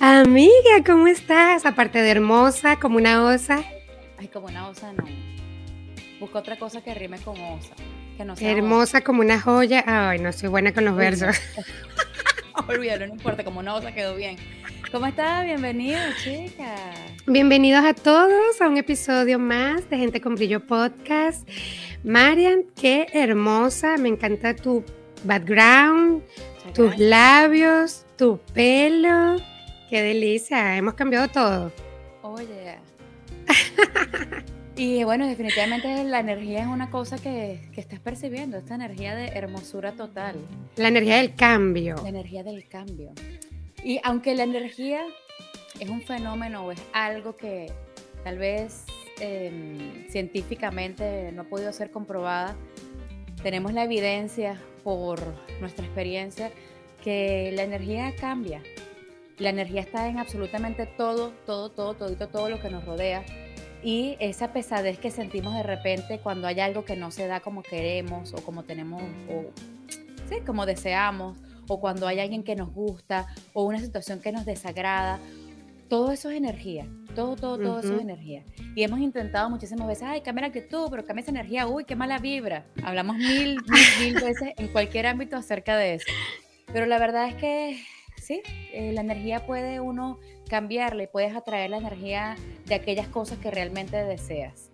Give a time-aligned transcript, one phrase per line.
[0.00, 1.64] Amiga, ¿cómo estás?
[1.66, 3.62] Aparte de hermosa, como una osa.
[4.18, 5.04] Ay, como una osa no.
[6.18, 7.74] Busco otra cosa que rime con osa.
[8.16, 9.84] Que no hermosa como una joya.
[9.86, 11.36] Ay, no soy buena con los versos.
[12.68, 14.36] Olvídalo, no importa, como una osa quedó bien.
[14.90, 15.44] ¿Cómo estás?
[15.44, 16.80] Bienvenidos, chicas.
[17.26, 21.48] Bienvenidos a todos a un episodio más de Gente con Brillo Podcast.
[22.04, 24.84] Marian, qué hermosa, me encanta tu
[25.24, 26.22] background,
[26.74, 29.36] tus labios, tu pelo.
[29.92, 31.70] Qué delicia, hemos cambiado todo.
[32.22, 32.78] Oye.
[34.74, 39.92] y bueno, definitivamente la energía es una cosa que, estás percibiendo, esta energía de hermosura
[39.92, 40.36] total.
[40.76, 41.96] La energía del cambio.
[42.02, 43.12] La energía del cambio.
[43.84, 45.02] Y aunque la energía
[45.78, 47.70] es un fenómeno o es algo que
[48.24, 48.86] tal vez
[49.20, 52.56] em, científicamente no ha podido ser comprobada,
[53.42, 55.20] tenemos la evidencia por
[55.60, 56.50] nuestra experiencia
[57.04, 58.62] que la energía cambia.
[59.42, 63.24] La energía está en absolutamente todo, todo, todo, todo, todo lo que nos rodea.
[63.82, 67.64] Y esa pesadez que sentimos de repente cuando hay algo que no se da como
[67.64, 69.50] queremos o como tenemos, o
[70.28, 74.46] sí, como deseamos, o cuando hay alguien que nos gusta o una situación que nos
[74.46, 75.18] desagrada,
[75.88, 78.44] todo eso es energía, todo, todo, todo eso es energía.
[78.76, 81.96] Y hemos intentado muchísimas veces, ay, cambia la actitud, pero cambia esa energía, uy, qué
[81.96, 82.64] mala vibra.
[82.84, 86.06] Hablamos mil, mil, mil veces en cualquier ámbito acerca de eso.
[86.72, 87.82] Pero la verdad es que
[88.22, 88.42] sí,
[88.72, 93.96] eh, la energía puede uno cambiarle, puedes atraer la energía de aquellas cosas que realmente
[93.96, 94.70] deseas.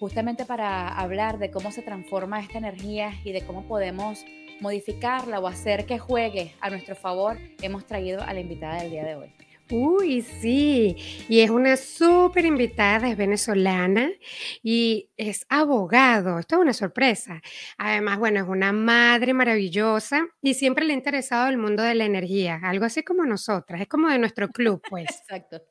[0.00, 4.24] Justamente para hablar de cómo se transforma esta energía y de cómo podemos
[4.60, 9.04] modificarla o hacer que juegue a nuestro favor, hemos traído a la invitada del día
[9.04, 9.32] de hoy.
[9.70, 10.94] Uy, sí,
[11.26, 14.10] y es una súper invitada, es venezolana
[14.62, 17.40] y es abogado, esto es una sorpresa.
[17.78, 22.04] Además, bueno, es una madre maravillosa y siempre le ha interesado el mundo de la
[22.04, 25.06] energía, algo así como nosotras, es como de nuestro club, pues.
[25.28, 25.62] Exacto.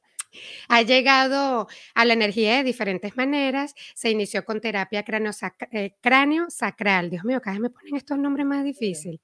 [0.67, 3.73] Ha llegado a la energía de diferentes maneras.
[3.95, 5.03] Se inició con terapia
[5.71, 7.09] eh, cráneo, sacral.
[7.09, 9.19] Dios mío, cada vez me ponen estos nombres más difíciles.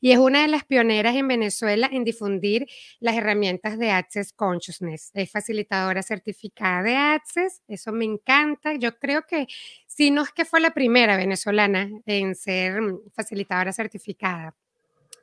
[0.00, 2.66] Y es una de las pioneras en Venezuela en difundir
[3.00, 5.10] las herramientas de Access Consciousness.
[5.14, 7.62] Es facilitadora certificada de Access.
[7.68, 8.74] Eso me encanta.
[8.74, 9.46] Yo creo que
[9.86, 12.80] si no es que fue la primera venezolana en ser
[13.14, 14.54] facilitadora certificada.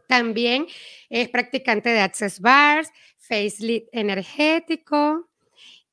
[0.08, 0.68] También
[1.10, 5.30] es practicante de Access Bars, Facelift energético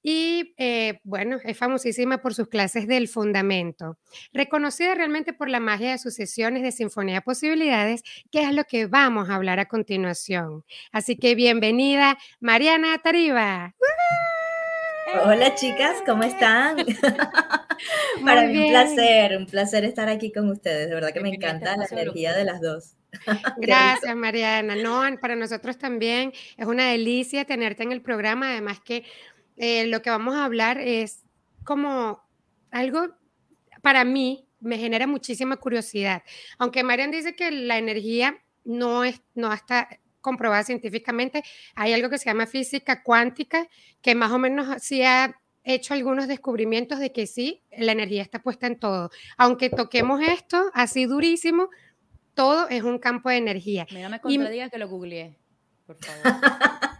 [0.02, 3.98] y eh, bueno, es famosísima por sus clases del fundamento.
[4.32, 8.64] Reconocida realmente por la magia de sus sesiones de Sinfonía de Posibilidades, que es lo
[8.64, 10.64] que vamos a hablar a continuación.
[10.90, 13.74] Así que bienvenida, Mariana Tariba.
[15.24, 16.76] Hola chicas, ¿cómo están?
[18.24, 20.88] Para mí un placer, un placer estar aquí con ustedes.
[20.88, 22.94] De verdad que me encanta la energía de las dos.
[23.58, 24.76] Gracias, Mariana.
[24.76, 28.50] No, para nosotros también es una delicia tenerte en el programa.
[28.50, 29.04] Además que
[29.56, 31.24] eh, lo que vamos a hablar es
[31.64, 32.22] como
[32.70, 33.08] algo
[33.82, 36.22] para mí me genera muchísima curiosidad.
[36.58, 39.88] Aunque Mariana dice que la energía no, es, no está
[40.20, 41.42] comprobada científicamente,
[41.74, 43.68] hay algo que se llama física cuántica
[44.00, 48.40] que más o menos sí ha hecho algunos descubrimientos de que sí, la energía está
[48.40, 49.10] puesta en todo.
[49.36, 51.68] Aunque toquemos esto así durísimo,
[52.34, 53.86] todo es un campo de energía.
[53.92, 55.36] Mira, me contradiga que lo googleé,
[55.86, 56.22] por favor.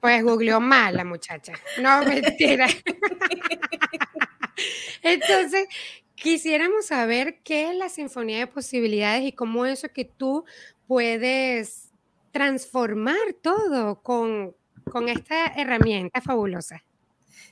[0.00, 1.52] Pues googleó mal la muchacha.
[1.80, 2.68] No, mentira.
[5.02, 5.66] Entonces,
[6.14, 10.44] quisiéramos saber qué es la Sinfonía de Posibilidades y cómo eso que tú
[10.86, 11.90] puedes
[12.30, 14.54] transformar todo con,
[14.90, 16.84] con esta herramienta fabulosa.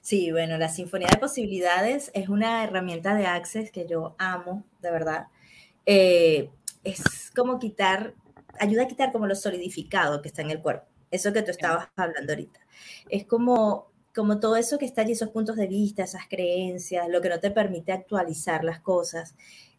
[0.00, 4.90] Sí, bueno, la Sinfonía de Posibilidades es una herramienta de Access que yo amo, de
[4.90, 5.26] verdad.
[5.84, 6.50] Eh,
[6.86, 8.14] es como quitar,
[8.60, 10.86] ayuda a quitar como lo solidificado que está en el cuerpo.
[11.10, 12.60] Eso que tú estabas hablando ahorita.
[13.08, 17.20] Es como, como todo eso que está allí, esos puntos de vista, esas creencias, lo
[17.20, 19.34] que no te permite actualizar las cosas.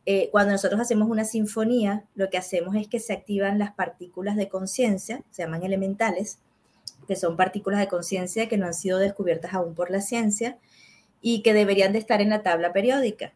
[0.05, 4.35] Eh, cuando nosotros hacemos una sinfonía, lo que hacemos es que se activan las partículas
[4.35, 6.39] de conciencia, se llaman elementales,
[7.07, 10.57] que son partículas de conciencia que no han sido descubiertas aún por la ciencia
[11.21, 13.33] y que deberían de estar en la tabla periódica.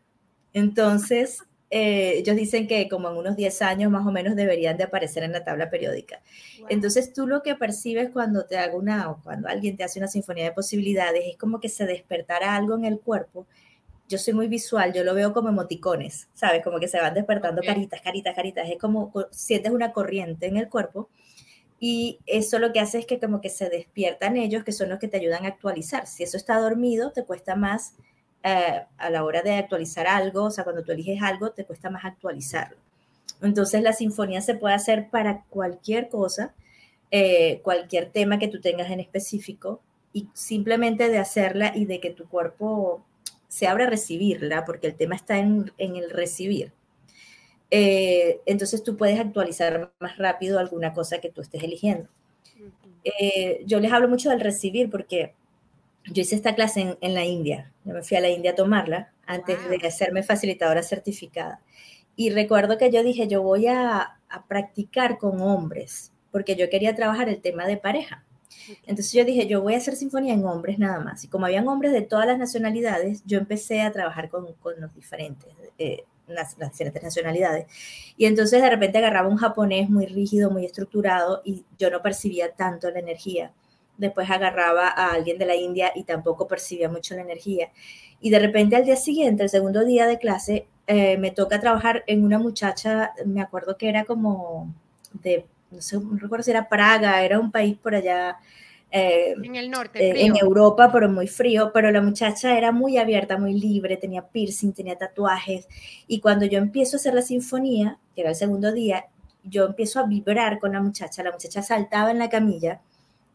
[0.53, 4.83] Entonces, eh, ellos dicen que como en unos 10 años más o menos deberían de
[4.83, 6.21] aparecer en la tabla periódica.
[6.67, 10.09] Entonces tú lo que percibes cuando te hago una o cuando alguien te hace una
[10.09, 13.47] sinfonía de posibilidades es como que se despertara algo en el cuerpo.
[14.09, 16.61] Yo soy muy visual, yo lo veo como emoticones, ¿sabes?
[16.61, 18.69] Como que se van despertando caritas, caritas, caritas.
[18.69, 21.07] Es como sientes una corriente en el cuerpo
[21.79, 24.99] y eso lo que hace es que como que se despiertan ellos, que son los
[24.99, 26.05] que te ayudan a actualizar.
[26.05, 27.95] Si eso está dormido, te cuesta más
[28.43, 31.91] eh, a la hora de actualizar algo, o sea, cuando tú eliges algo, te cuesta
[31.91, 32.77] más actualizarlo.
[33.41, 36.53] Entonces la sinfonía se puede hacer para cualquier cosa,
[37.11, 42.09] eh, cualquier tema que tú tengas en específico, y simplemente de hacerla y de que
[42.09, 43.05] tu cuerpo
[43.47, 46.71] se abra a recibirla, porque el tema está en, el recibir.
[47.69, 52.09] Eh, entonces tú puedes actualizar más rápido alguna cosa que tú estés eligiendo.
[53.65, 55.35] yo les hablo mucho del recibir porque
[56.11, 59.11] yo hice esta clase en, la India, yo me fui a la India a tomarla
[59.25, 61.61] antes de hacerme facilitadora certificada.
[62.15, 64.17] Y recuerdo que yo dije, yo voy a,
[64.47, 68.23] practicar con hombres, porque yo quería trabajar el tema de pareja.
[68.85, 71.25] Entonces yo dije, yo voy a hacer sinfonía en hombres nada más.
[71.25, 74.47] Y como habían hombres de todas las nacionalidades, yo empecé a trabajar con,
[74.77, 77.65] los diferentes, eh, las, las, diferentes nacionalidades.
[78.15, 82.53] Y entonces de repente agarraba un japonés muy rígido, muy estructurado, y yo no percibía
[82.53, 83.51] tanto la energía
[83.97, 87.69] después agarraba a alguien de la India y tampoco percibía mucho la energía.
[88.19, 92.03] Y de repente al día siguiente, el segundo día de clase, eh, me toca trabajar
[92.07, 94.73] en una muchacha, me acuerdo que era como
[95.13, 98.37] de, no sé, no recuerdo si era Praga, era un país por allá.
[98.91, 102.97] Eh, en el norte, eh, en Europa, pero muy frío, pero la muchacha era muy
[102.97, 105.65] abierta, muy libre, tenía piercing, tenía tatuajes,
[106.07, 109.05] y cuando yo empiezo a hacer la sinfonía, que era el segundo día,
[109.43, 112.81] yo empiezo a vibrar con la muchacha, la muchacha saltaba en la camilla,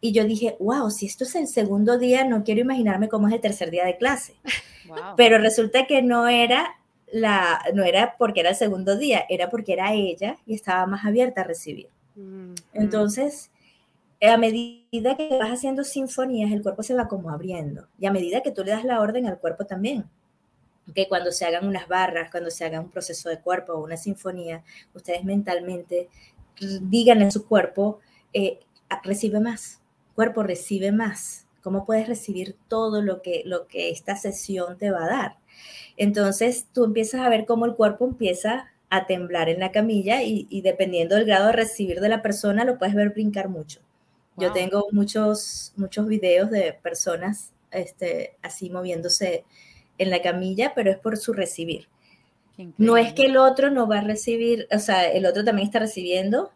[0.06, 3.34] y yo dije, wow, si esto es el segundo día, no quiero imaginarme cómo es
[3.34, 4.34] el tercer día de clase.
[5.16, 6.76] Pero resulta que no era
[7.10, 11.04] la, no era porque era el segundo día, era porque era ella y estaba más
[11.04, 11.88] abierta a recibir.
[12.14, 12.54] Mm.
[12.74, 13.50] Entonces,
[14.22, 17.88] a medida que vas haciendo sinfonías, el cuerpo se va como abriendo.
[17.98, 20.04] Y a medida que tú le das la orden al cuerpo también.
[20.94, 23.96] Que cuando se hagan unas barras, cuando se haga un proceso de cuerpo o una
[23.96, 24.62] sinfonía,
[24.94, 26.08] ustedes mentalmente
[26.82, 27.98] digan en su cuerpo,
[28.32, 28.60] eh,
[29.02, 29.80] recibe más,
[30.16, 31.46] cuerpo recibe más?
[31.62, 35.36] ¿Cómo puedes recibir todo lo que, lo que esta sesión te va a dar?
[35.96, 40.60] Entonces tú empiezas a ver cómo el cuerpo empieza a temblar en la camilla y,
[40.62, 43.80] dependiendo del grado de recibir de la persona lo puedes ver brincar mucho.
[44.36, 49.44] Yo tengo muchos, muchos videos de personas este, así moviéndose
[49.98, 51.88] en la camilla, pero es por su recibir.
[52.78, 55.78] No es que el otro no va a recibir, o sea, el otro también está
[55.78, 56.52] recibiendo,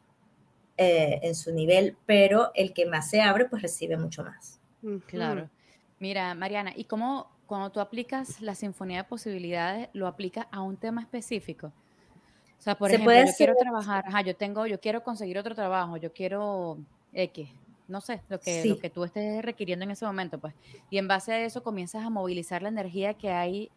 [0.83, 4.59] eh, en su nivel, pero el que más se abre, pues recibe mucho más.
[5.05, 5.51] Claro.
[5.99, 10.79] Mira, Mariana, ¿y cómo cuando tú aplicas la sinfonía de posibilidades, lo aplicas a un
[10.79, 11.67] tema específico?
[11.67, 15.99] O sea, por ejemplo, yo quiero trabajar, ajá, yo tengo, yo quiero conseguir otro trabajo,
[15.99, 16.79] yo quiero
[17.13, 17.51] X,
[17.87, 20.55] no sé, lo que, lo que tú estés requiriendo en ese momento, pues.
[20.89, 23.71] Y en base a eso comienzas a movilizar la energía que hay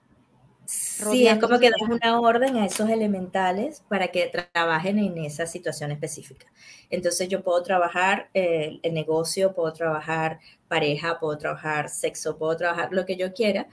[0.65, 5.45] Sí, es como que das una orden a esos elementales para que trabajen en esa
[5.45, 6.47] situación específica.
[6.89, 12.89] Entonces yo puedo trabajar eh, el negocio, puedo trabajar pareja, puedo trabajar sexo, puedo trabajar
[12.91, 13.67] lo que yo quiera.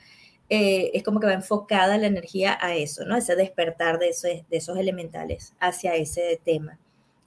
[0.48, 3.16] Eh, es como que va enfocada la energía a eso, ¿no?
[3.16, 6.78] Ese despertar de esos, de esos elementales hacia ese tema.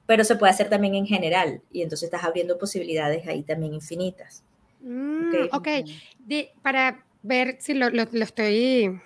[0.06, 4.44] Pero se puede hacer también en general y entonces estás abriendo posibilidades ahí también infinitas.
[4.82, 5.68] Mm, ok,
[6.62, 9.00] para ver si lo, lo, lo estoy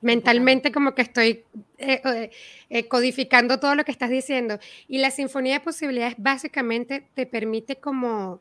[0.00, 1.44] mentalmente como que estoy
[1.78, 2.30] eh, eh,
[2.70, 4.58] eh, codificando todo lo que estás diciendo.
[4.88, 8.40] Y la sinfonía de posibilidades básicamente te permite como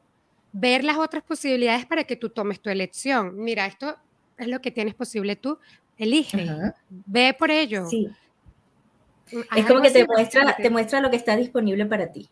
[0.51, 3.37] ver las otras posibilidades para que tú tomes tu elección.
[3.37, 3.97] Mira, esto
[4.37, 5.59] es lo que tienes posible tú,
[5.97, 6.47] elige,
[6.89, 7.85] ve por ello.
[7.87, 8.09] Sí.
[9.55, 12.29] Es como que te muestra, te muestra lo que está disponible para ti.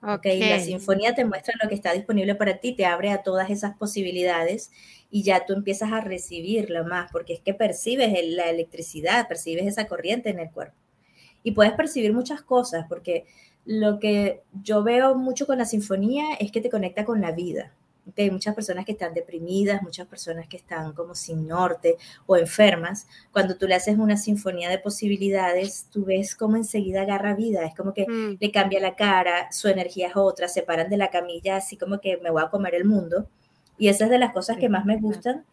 [0.00, 0.40] Okay.
[0.40, 3.76] La sinfonía te muestra lo que está disponible para ti, te abre a todas esas
[3.76, 4.70] posibilidades
[5.10, 9.88] y ya tú empiezas a recibirlo más, porque es que percibes la electricidad, percibes esa
[9.88, 10.76] corriente en el cuerpo.
[11.42, 13.24] Y puedes percibir muchas cosas, porque
[13.64, 17.74] lo que yo veo mucho con la sinfonía es que te conecta con la vida.
[18.16, 21.96] Hay muchas personas que están deprimidas, muchas personas que están como sin norte
[22.26, 23.06] o enfermas.
[23.32, 27.64] Cuando tú le haces una sinfonía de posibilidades, tú ves cómo enseguida agarra vida.
[27.64, 28.38] Es como que mm.
[28.40, 32.00] le cambia la cara, su energía es otra, se paran de la camilla así como
[32.00, 33.28] que me voy a comer el mundo.
[33.76, 35.44] Y esa es de las cosas que más me gustan,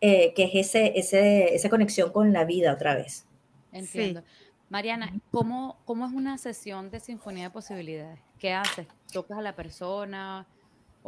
[0.00, 3.26] eh, que es ese, ese, esa conexión con la vida otra vez.
[3.72, 4.22] Entiendo.
[4.68, 8.20] Mariana, ¿cómo, ¿cómo es una sesión de Sinfonía de Posibilidades?
[8.38, 8.86] ¿Qué haces?
[9.12, 10.46] ¿Tocas a la persona?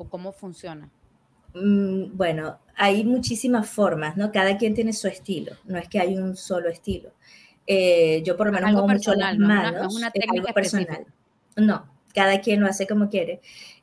[0.00, 0.88] O cómo funciona?
[1.52, 4.33] Mm, bueno, hay muchísimas formas, ¿no?
[4.33, 7.11] Cada quien tiene su estilo, no es que hay un solo estilo.
[7.66, 9.73] Eh, yo por lo menos muevo mucho las manos.
[9.75, 11.07] No es una, técnica personal.
[11.57, 13.40] No, cada quien lo hace como quiere.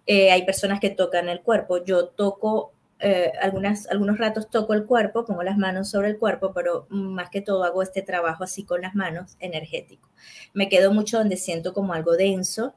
[0.07, 1.85] Eh, hay personas que tocan el cuerpo.
[1.85, 6.51] Yo toco, eh, algunas, algunos ratos toco el cuerpo, pongo las manos sobre el cuerpo,
[6.53, 10.09] pero más que todo hago este trabajo así con las manos, energético.
[10.53, 12.73] Me quedo mucho donde siento como algo denso.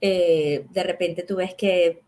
[0.00, 2.02] de repente tú ves que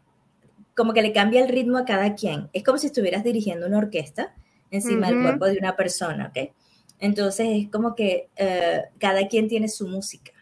[0.76, 2.50] como que le cambia el ritmo a cada quien.
[2.52, 4.34] Es como si estuvieras dirigiendo una orquesta
[4.70, 6.52] encima del cuerpo de una persona, ¿ok?
[6.98, 10.32] Entonces es como que eh, cada quien tiene su música,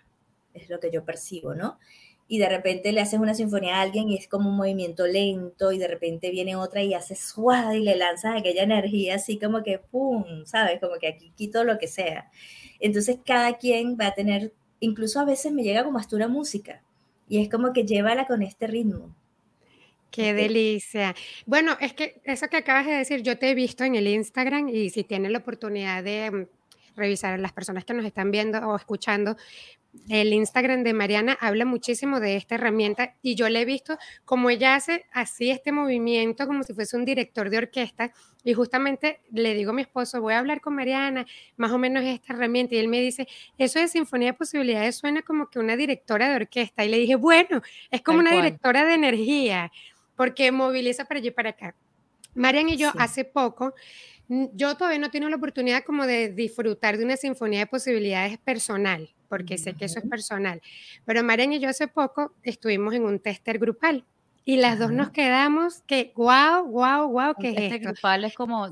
[0.52, 1.78] es lo que yo percibo, ¿no?
[2.26, 5.72] Y de repente le haces una sinfonía a alguien y es como un movimiento lento
[5.72, 9.62] y de repente viene otra y hace suave y le lanzas aquella energía así como
[9.62, 10.44] que ¡pum!
[10.46, 10.80] ¿Sabes?
[10.80, 12.30] Como que aquí quito lo que sea.
[12.80, 16.82] Entonces cada quien va a tener, incluso a veces me llega como hasta una música
[17.28, 19.14] y es como que llévala con este ritmo
[20.14, 21.12] Qué delicia.
[21.44, 24.68] Bueno, es que eso que acabas de decir, yo te he visto en el Instagram
[24.68, 26.46] y si tienes la oportunidad de mm,
[26.94, 29.36] revisar a las personas que nos están viendo o escuchando,
[30.08, 34.50] el Instagram de Mariana habla muchísimo de esta herramienta y yo le he visto como
[34.50, 38.12] ella hace así este movimiento como si fuese un director de orquesta
[38.44, 42.04] y justamente le digo a mi esposo, voy a hablar con Mariana, más o menos
[42.04, 45.76] esta herramienta y él me dice, eso de Sinfonía de Posibilidades suena como que una
[45.76, 49.72] directora de orquesta y le dije, bueno, es como una directora de energía
[50.16, 51.74] porque moviliza para allí y para acá.
[52.34, 53.74] Marian y yo hace poco,
[54.28, 59.08] yo todavía no tengo la oportunidad como de disfrutar de una sinfonía de posibilidades personal,
[59.28, 60.60] porque sé que eso es personal,
[61.04, 64.04] pero Marian y yo hace poco estuvimos en un tester grupal.
[64.46, 67.88] Y las dos nos quedamos que, wow, wow, wow, que es esto?
[67.88, 68.68] grupal es como,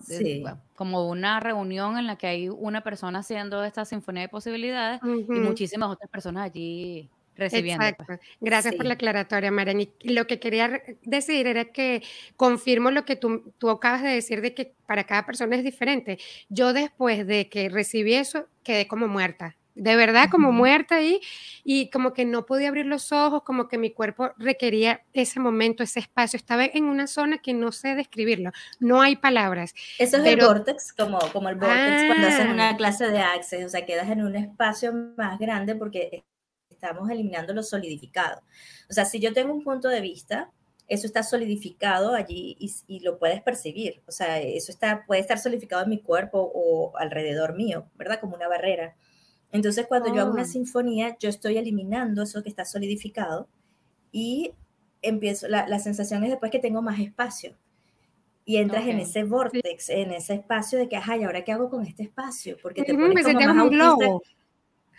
[0.75, 5.41] como una reunión en la que hay una persona haciendo esta sinfonía de posibilidades y
[5.41, 7.85] muchísimas otras personas allí recibiendo.
[7.85, 7.91] Pues.
[7.93, 8.25] Exacto.
[8.41, 9.81] Gracias por la aclaratoria, Marian.
[9.81, 12.03] Y lo que quería decir era que
[12.37, 16.19] confirmo lo que tú, tú acabas de decir de que para cada persona es diferente.
[16.49, 19.57] Yo después de que recibí eso, quedé como muerta.
[19.75, 21.21] De verdad, como muerta ahí,
[21.65, 25.83] y como que no podía abrir los ojos, como que mi cuerpo requería ese momento,
[25.83, 26.37] ese espacio.
[26.37, 29.75] Estaba en una zona que no sé describirlo, no hay palabras.
[29.99, 32.77] Eso es el vortex, como, como el vortex cuando hacen una ah.
[32.77, 36.23] clase de access, o sea, quedas en un espacio más grande porque
[36.83, 38.43] estamos eliminando lo solidificado.
[38.91, 40.51] O sea, si yo tengo un punto de vista,
[40.89, 44.03] eso está solidificado allí y, lo puedes percibir.
[44.07, 48.21] O sea, eso está, puede estar solidificado en mi cuerpo o alrededor mío, ¿verdad?
[48.21, 48.97] Como una barrera.
[49.53, 50.47] Entonces, cuando yo hago una oh.
[50.47, 53.49] sinfonía, yo estoy eliminando eso que está solidificado
[54.11, 54.53] y
[55.03, 57.55] empiezo, la, la sensación es después que tengo más espacio.
[58.45, 61.87] Y entras en ese vortex, en ese espacio de que, ay, ¿ahora qué hago con
[61.87, 62.57] este espacio?
[62.61, 64.23] Porque te pones como más un globo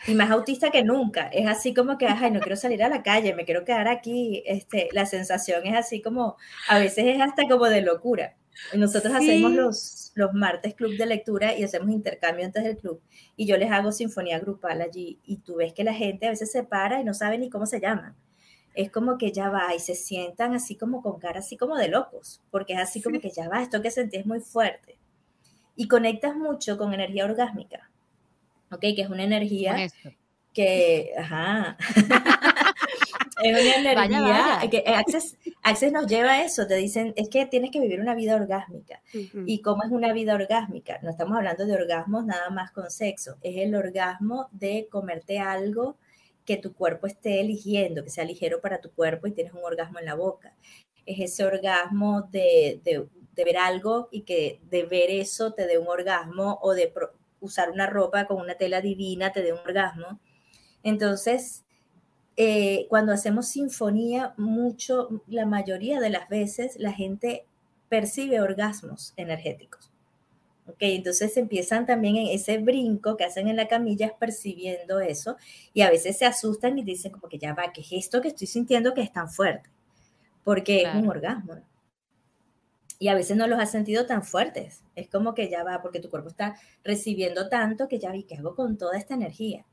[0.08, 1.28] y más autista que nunca.
[1.28, 4.44] Es así como que, ay, no quiero salir a la calle, me quiero quedar aquí.
[4.46, 8.36] Este, la sensación es así como, a veces es hasta como de locura.
[8.76, 13.02] Nosotros hacemos los, los martes club de lectura y hacemos intercambio antes del club.
[13.36, 15.20] Y yo les hago sinfonía grupal allí.
[15.26, 17.66] Y tú ves que la gente a veces se para y no sabe ni cómo
[17.66, 18.16] se llaman.
[18.76, 21.90] Es como que ya va y se sientan así como con cara así como de
[21.90, 24.98] locos, porque es así como que ya va, esto que sentí es muy fuerte.
[25.76, 27.93] Y conectas mucho con energía orgásmica
[28.74, 28.82] ¿ok?
[28.82, 29.88] Que es una energía
[30.54, 31.78] que, ajá,
[33.44, 37.46] es una energía que eh, Access, Access, nos lleva a eso, te dicen, es que
[37.46, 39.02] tienes que vivir una vida orgásmica.
[39.46, 41.00] ¿Y cómo es una vida orgásmica?
[41.02, 45.98] No estamos hablando de orgasmos nada más con sexo, es el orgasmo de comerte algo
[46.46, 50.00] que tu cuerpo esté eligiendo, que sea ligero para tu cuerpo y tienes un orgasmo
[50.00, 50.54] en la boca.
[51.06, 55.78] Es ese orgasmo de, de, de ver algo y que de ver eso te dé
[55.78, 56.94] un orgasmo o de
[57.44, 60.20] usar una ropa con una tela divina te dé un orgasmo.
[60.82, 61.64] Entonces,
[62.38, 67.46] eh, cuando hacemos sinfonía, mucho, la mayoría de las veces la gente
[67.90, 69.92] percibe orgasmos energéticos.
[70.66, 75.36] Ok, entonces empiezan también en ese brinco que hacen en la camilla percibiendo eso
[75.74, 78.30] y a veces se asustan y dicen como que ya va, ¿qué es esto que
[78.30, 79.70] estoy sintiendo que es tan fuerte?
[80.46, 81.62] Porque es un orgasmo
[83.04, 84.82] y a veces no los has sentido tan fuertes.
[84.96, 86.56] Es como que ya va, porque tu cuerpo está
[86.86, 89.66] recibiendo tanto que ya vi que hago con toda esta energía.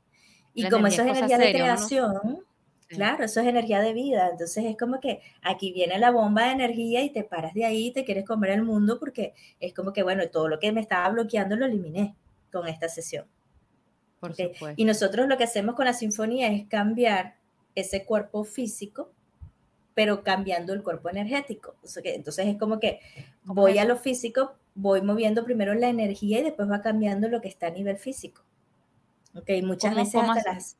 [0.53, 2.43] Y como eso es energía de creación,
[2.89, 4.27] claro, eso es energía de vida.
[4.29, 7.93] Entonces es como que aquí viene la bomba de energía y te paras de ahí,
[7.93, 11.07] te quieres comer el mundo porque es como que, bueno, todo lo que me estaba
[11.07, 12.17] bloqueando lo eliminé
[12.51, 13.27] con esta sesión.
[14.19, 14.35] Por
[14.75, 17.35] Y nosotros lo que hacemos con la sinfonía es cambiar
[17.75, 19.13] ese cuerpo físico
[19.93, 21.75] pero cambiando el cuerpo energético.
[22.03, 22.99] Entonces es como que
[23.43, 27.49] voy a lo físico, voy moviendo primero la energía y después va cambiando lo que
[27.49, 28.41] está a nivel físico.
[29.35, 30.75] Ok, muchas veces ¿cómo así?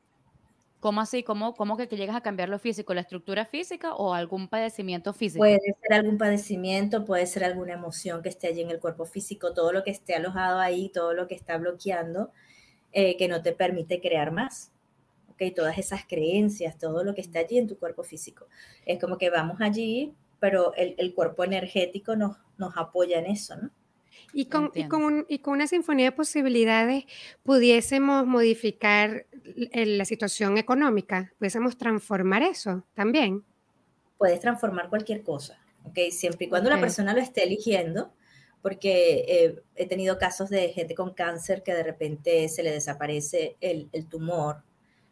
[0.82, 1.24] ¿Cómo así?
[1.24, 2.96] ¿Cómo, ¿Cómo que, llegas a cambiar lo físico?
[2.96, 5.42] ¿La estructura física o algún padecimiento físico?
[5.42, 9.54] Puede ser algún padecimiento, puede ser alguna emoción que esté allí en el cuerpo físico,
[9.54, 12.32] todo lo que esté alojado ahí, todo lo que está bloqueando,
[12.94, 14.72] eh, que no te permite crear más.
[15.42, 15.52] ¿Okay?
[15.52, 18.46] Todas esas creencias, todo lo que está allí en tu cuerpo físico.
[18.86, 23.56] Es como que vamos allí, pero el, el cuerpo energético nos, nos apoya en eso,
[23.56, 23.72] ¿no?
[24.34, 27.06] Y con, y, con y con, una sinfonía de posibilidades
[27.44, 33.44] pudiésemos modificar la situación económica, pudiésemos transformar eso también.
[34.18, 35.98] Puedes transformar cualquier cosa, ¿ok?
[36.12, 38.14] Siempre y cuando la persona lo esté eligiendo,
[38.62, 43.58] porque eh, he tenido casos de gente con cáncer que de repente se le desaparece
[43.60, 44.64] el, el tumor,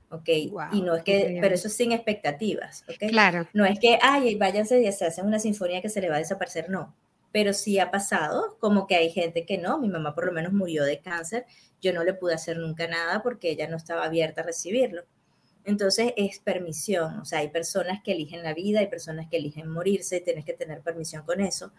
[0.09, 0.29] ¿ok?
[0.71, 3.09] y no es que, pero eso sin expectativas, ¿ok?
[3.09, 3.47] Claro.
[3.53, 6.19] No es que, ay, váyanse y se hacen una sinfonía que se le va a
[6.19, 6.95] desaparecer, no
[7.31, 10.53] pero sí ha pasado, como que hay gente que no, mi mamá por lo menos
[10.53, 11.45] murió de cáncer,
[11.81, 15.03] yo no le pude hacer nunca nada porque ella no estaba abierta a recibirlo.
[15.65, 19.69] Entonces es permisión, o sea, hay personas que eligen la vida, hay personas que eligen
[19.69, 21.71] morirse, tienes que tener permisión con eso,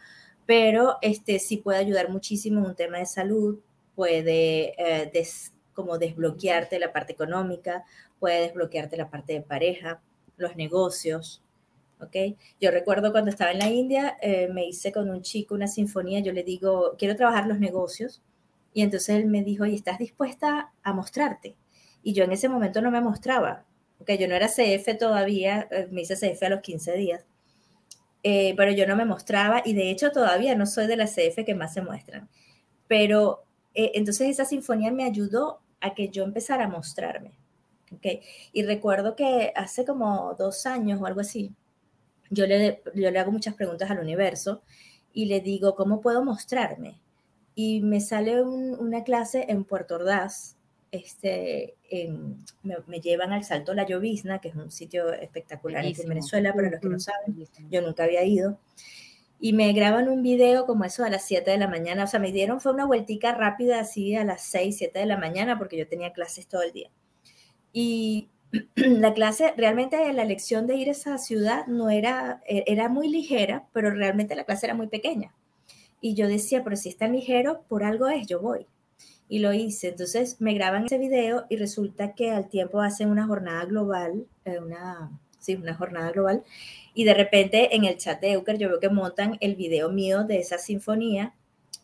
[0.47, 3.59] pero este sí puede ayudar muchísimo en un tema de salud,
[3.97, 5.11] puede eh,
[5.75, 7.85] como desbloquearte la parte económica,
[8.19, 10.01] puede desbloquearte la parte de pareja,
[10.37, 11.43] los negocios,
[12.01, 12.37] ¿ok?
[12.61, 16.21] Yo recuerdo cuando estaba en la India, eh, me hice con un chico una sinfonía,
[16.21, 18.23] yo le digo, quiero trabajar los negocios,
[18.73, 21.57] y entonces él me dijo, ¿y estás dispuesta a mostrarte?
[22.03, 23.65] Y yo en ese momento no me mostraba,
[23.99, 27.25] porque yo no era CF todavía, eh, me hice CF a los 15 días,
[28.23, 31.45] eh, pero yo no me mostraba, y de hecho todavía no soy de la CF
[31.45, 32.29] que más se muestran.
[32.87, 37.33] Pero entonces esa sinfonía me ayudó a que yo empezara a mostrarme.
[37.95, 38.21] ¿okay?
[38.53, 41.55] Y recuerdo que hace como dos años o algo así,
[42.31, 44.63] yo le, yo le hago muchas preguntas al universo
[45.13, 47.01] y le digo, ¿cómo puedo mostrarme?
[47.55, 50.57] Y me sale una clase en Puerto Ordaz,
[50.93, 51.77] este,
[52.63, 56.81] me, llevan al Salto La Llovizna, que es un sitio espectacular en Venezuela, para los
[56.81, 58.59] que no saben, yo nunca había ido.
[59.43, 62.21] Y me graban un video como eso a las 7 de la mañana, o sea,
[62.21, 65.79] me dieron, fue una vueltica rápida así a las 6, 7 de la mañana, porque
[65.79, 66.91] yo tenía clases todo el día.
[67.73, 68.29] Y
[68.75, 73.09] la clase, realmente la lección de ir a esa ciudad no era, e, era muy
[73.09, 75.35] ligera, pero realmente la clase era muy pequeña.
[76.01, 78.67] Y yo decía, pero si es tan ligero, por algo es, yo voy.
[79.29, 79.89] Y lo hice.
[79.89, 84.59] Entonces me graban ese video y resulta que al tiempo hacen una jornada global, eh,
[84.59, 85.11] una,
[85.41, 86.45] sí, una jornada global.
[86.95, 90.25] Y de repente en el chat de Euker yo veo que montan el video mío
[90.25, 91.35] de esa sinfonía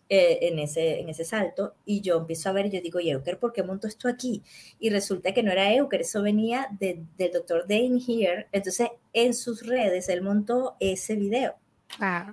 [0.09, 3.11] eh, en, ese, en ese salto y yo empiezo a ver y yo digo, ¿y
[3.11, 4.40] Euker por qué montó esto aquí?
[4.79, 8.47] Y resulta que no era Euker, eso venía del doctor Dane Here.
[8.53, 11.57] Entonces, en sus redes, él montó ese video.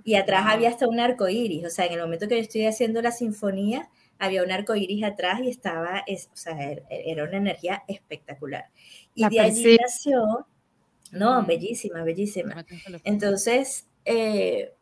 [0.03, 2.67] y atrás había hasta un arco iris, o sea, en el momento que yo estoy
[2.67, 7.23] haciendo la sinfonía, había un arco iris atrás y estaba, es, o sea, er, era
[7.23, 8.65] una energía espectacular.
[9.15, 10.45] Y de allí nació,
[11.13, 12.65] no, bellísima, bellísima.
[13.03, 14.73] Entonces, eh,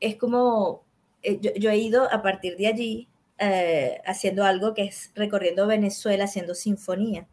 [0.00, 0.86] es como
[1.22, 3.08] eh, yo, he ido a partir de allí
[3.38, 7.26] eh, haciendo algo que es recorriendo Venezuela, haciendo sinfonía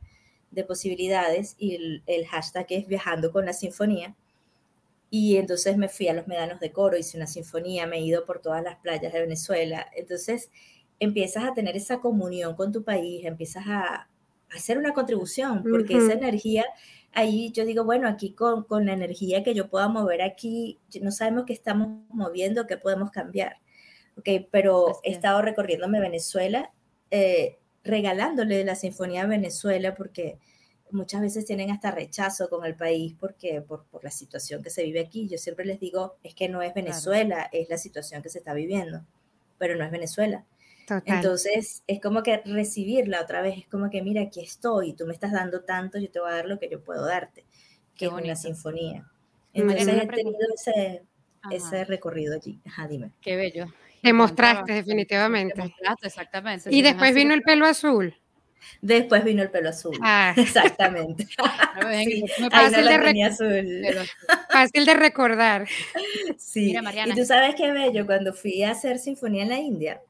[0.50, 4.16] de posibilidades y el, hashtag es viajando con la sinfonía.
[5.12, 8.26] Y entonces me fui a los Medanos de Coro, hice una sinfonía, me he ido
[8.26, 9.86] por todas las playas de Venezuela.
[9.96, 10.50] Entonces
[11.00, 14.10] empiezas a tener esa comunión con tu país, empiezas a,
[14.56, 16.64] hacer una contribución, porque esa energía,
[17.14, 21.12] ahí yo digo, bueno, aquí con, con, la energía que yo pueda mover aquí, no
[21.12, 23.58] sabemos qué estamos moviendo, qué podemos cambiar.
[24.18, 26.72] Okay, pero he estado recorriéndome Venezuela,
[27.10, 30.38] eh, regalándole la Sinfonía a Venezuela porque
[30.92, 34.84] muchas veces tienen hasta rechazo con el país porque por, por, la situación que se
[34.84, 35.28] vive aquí.
[35.28, 38.54] Yo siempre les digo, es que no es Venezuela, es la situación que se está
[38.54, 39.04] viviendo,
[39.58, 40.46] pero no es Venezuela.
[41.06, 45.14] Entonces, es como que recibirla otra vez, es como que, mira, aquí estoy, tú me
[45.14, 47.46] estás dando tanto, yo te voy a dar lo que yo puedo darte,
[47.96, 49.08] que es una sinfonía.
[49.54, 51.04] Entonces, he tenido ese,
[51.52, 52.60] ese recorrido allí.
[52.66, 53.12] Ajá, dime.
[53.22, 53.68] Qué bello.
[54.02, 55.56] Demostraste, definitivamente.
[55.56, 56.70] Demostraste, exactamente.
[56.72, 58.16] Y después vino el pelo azul.
[58.82, 59.98] Después vino el pelo azul.
[60.02, 60.34] Ah.
[60.38, 61.28] Exactamente.
[61.38, 62.26] fácil,
[62.86, 63.28] de
[64.52, 65.68] fácil, de recordar.
[66.38, 66.76] Sí.
[67.06, 70.02] y tú sabes qué bello, cuando fui a hacer sinfonía en la India,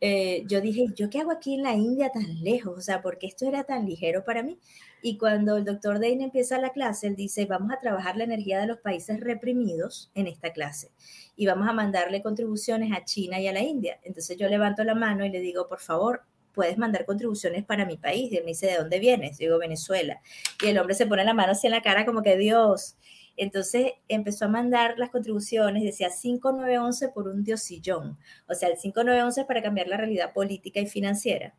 [0.00, 2.76] eh, yo dije, ¿yo qué hago aquí en la India tan lejos?
[2.76, 4.58] O sea, porque esto era tan ligero para mí?
[5.02, 8.60] Y cuando el doctor Dane empieza la clase, él dice, vamos a trabajar la energía
[8.60, 10.90] de los países reprimidos en esta clase
[11.36, 14.00] y vamos a mandarle contribuciones a China y a la India.
[14.02, 17.98] Entonces yo levanto la mano y le digo, por favor, puedes mandar contribuciones para mi
[17.98, 18.32] país.
[18.32, 19.38] Y él me dice, ¿de dónde vienes?
[19.38, 20.20] Yo digo, Venezuela.
[20.64, 22.96] Y el hombre se pone la mano así en la cara como que Dios.
[23.36, 28.18] Entonces empezó a mandar las contribuciones, decía 5911 por un diosillón.
[28.48, 31.54] O sea, el 5911 para cambiar la realidad política y financiera.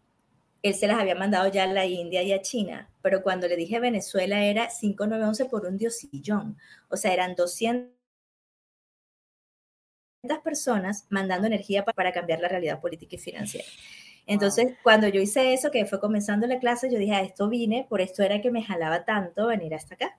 [0.64, 3.56] Él se las había mandado ya a la India y a China, pero cuando le
[3.56, 6.58] dije Venezuela era 5911 por un diosillón.
[6.90, 7.92] O sea, eran 200
[10.44, 13.68] personas mandando energía para cambiar la realidad política y financiera.
[14.28, 17.88] Entonces, cuando yo hice eso, que fue comenzando la clase, yo dije, a esto vine,
[17.90, 20.18] por esto era que me jalaba tanto venir hasta acá.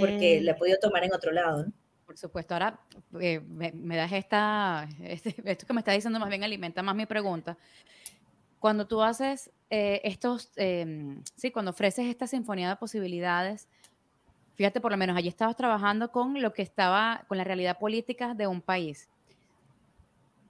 [0.00, 1.72] Porque la he podido tomar en otro lado, ¿no?
[2.06, 2.80] Por supuesto, ahora
[3.20, 7.04] eh, me, das esta, este, esto que me está diciendo más bien alimenta más mi
[7.04, 7.58] pregunta.
[8.58, 13.68] Cuando tú haces eh, estos, em, sí, cuando ofreces esta sinfonía de posibilidades,
[14.54, 18.32] fíjate, por lo menos allí estabas trabajando con lo que estaba, con la realidad política
[18.32, 19.10] de un país.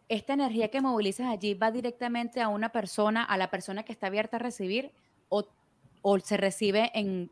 [0.08, 4.06] Esta energía que movilizas allí va directamente a una persona, a la persona que está
[4.06, 4.92] abierta a recibir
[5.28, 5.44] o,
[6.02, 7.30] o se recibe en,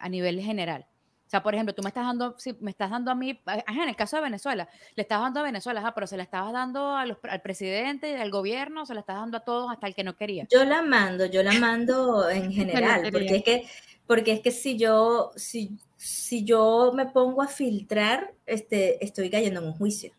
[0.00, 0.86] a nivel general.
[1.26, 3.88] O sea, por ejemplo, tú me estás dando, si me estás dando a mí, en
[3.88, 7.18] el caso de Venezuela, le estás dando a Venezuela, pero se la estabas dando al
[7.42, 10.46] presidente, al gobierno, se la estás dando a todos hasta el que no quería.
[10.50, 13.66] Yo la mando, yo la mando en general, porque es que,
[14.06, 19.60] porque es que si yo, si, si yo me pongo a filtrar, este, estoy cayendo
[19.60, 20.12] en un juicio.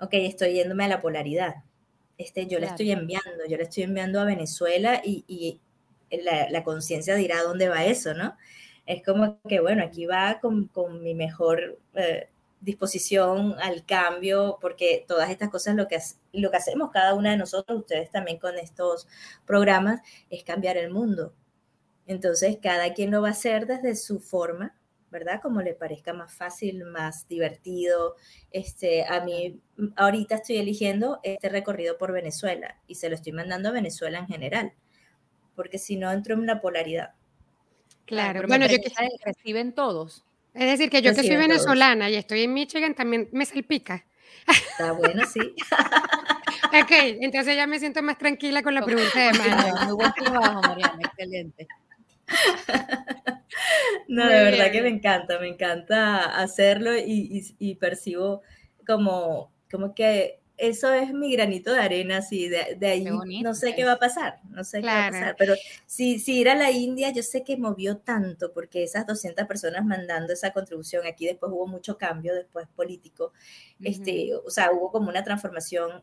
[0.00, 1.56] Ok, estoy yéndome a la polaridad.
[2.16, 5.60] Este, yo la estoy enviando, yo la estoy enviando a Venezuela y, y
[6.22, 8.36] la, la conciencia dirá dónde va eso, ¿no?
[8.88, 10.70] es como que, bueno, aquí va con,
[11.02, 12.30] mi mejor eh,
[12.60, 15.98] disposición al cambio, porque todas estas cosas lo que,
[16.32, 19.06] lo que hacemos cada una de nosotros, ustedes también con estos
[19.46, 21.34] programas, es cambiar el mundo.
[22.06, 24.74] Entonces, cada quien lo va a hacer desde su forma,
[25.10, 25.40] ¿verdad?
[25.42, 28.16] Como le parezca más fácil, más divertido.
[28.50, 29.60] Este, a mí,
[29.96, 34.26] ahorita estoy eligiendo este recorrido por Venezuela y se lo estoy mandando a Venezuela en
[34.26, 34.72] general,
[35.54, 37.14] porque si no entro en una polaridad.
[38.04, 38.90] Claro, bueno, yo que
[39.24, 40.24] reciben todos.
[40.54, 44.04] Es decir, que yo que soy venezolana y estoy en Michigan también me salpica.
[44.46, 45.40] Está bueno, sí.
[46.82, 46.90] ok,
[47.20, 49.74] entonces ya me siento más tranquila con la pregunta de Mariana.
[49.84, 51.68] Muy buen trabajo, Mariana, excelente.
[54.08, 58.42] No, de verdad que me encanta, me encanta hacerlo y, y percibo
[58.86, 63.74] como, como que eso es mi granito de arena, así, de, de ahí no sé
[63.74, 66.56] qué va a pasar, no sé qué va a pasar, pero si, si ir a
[66.56, 71.26] la India, yo sé que movió tanto, porque esas 200 personas mandando esa contribución, aquí
[71.26, 73.32] después hubo mucho cambio, después político,
[73.82, 76.02] este, o sea, hubo como una transformación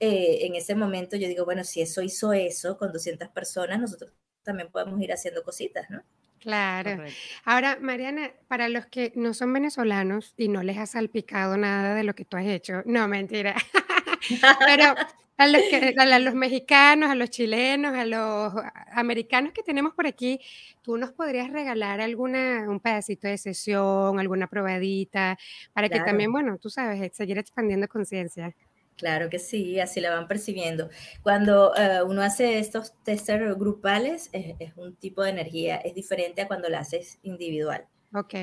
[0.00, 4.12] eh, en ese momento, yo digo, bueno, si eso hizo eso con 200 personas, nosotros
[4.42, 6.02] también podemos ir haciendo cositas, ¿no?
[6.40, 7.04] Claro.
[7.44, 12.02] Ahora, Mariana, para los que no son venezolanos y no les ha salpicado nada de
[12.02, 13.54] lo que tú has hecho, no, mentira.
[14.66, 14.94] Pero
[15.36, 15.62] a los,
[15.98, 18.54] a los mexicanos, a los chilenos, a los
[18.92, 20.40] americanos que tenemos por aquí,
[20.82, 25.38] tú nos podrías regalar alguna, un pedacito de sesión, alguna probadita,
[25.72, 28.54] para que también, bueno, tú sabes, seguir expandiendo conciencia.
[29.00, 30.90] Claro que sí, así la van percibiendo.
[31.22, 36.46] Cuando eh, uno hace estos testers grupales, es, un tipo de energía, es diferente a
[36.46, 37.86] cuando la haces individual.
[38.14, 38.34] Ok.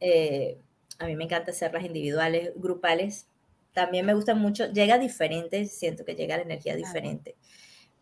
[0.00, 0.58] Eh,
[0.98, 3.26] a mí me encanta hacerlas individuales, grupales.
[3.74, 7.36] También me gusta mucho, llega diferente, siento que llega la energía diferente,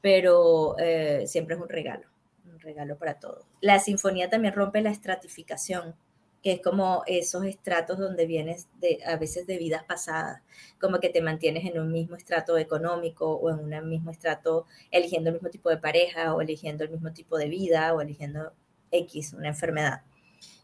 [0.00, 2.06] pero eh, siempre es un regalo,
[2.44, 3.46] un regalo para todos.
[3.60, 5.96] La sinfonía también rompe la estratificación
[6.42, 10.42] que es como esos estratos donde vienes de, a veces de vidas pasadas,
[10.80, 15.30] como que te mantienes en un mismo estrato económico o en un mismo estrato eligiendo
[15.30, 18.52] el mismo tipo de pareja o eligiendo el mismo tipo de vida o eligiendo
[18.90, 20.02] X, una enfermedad.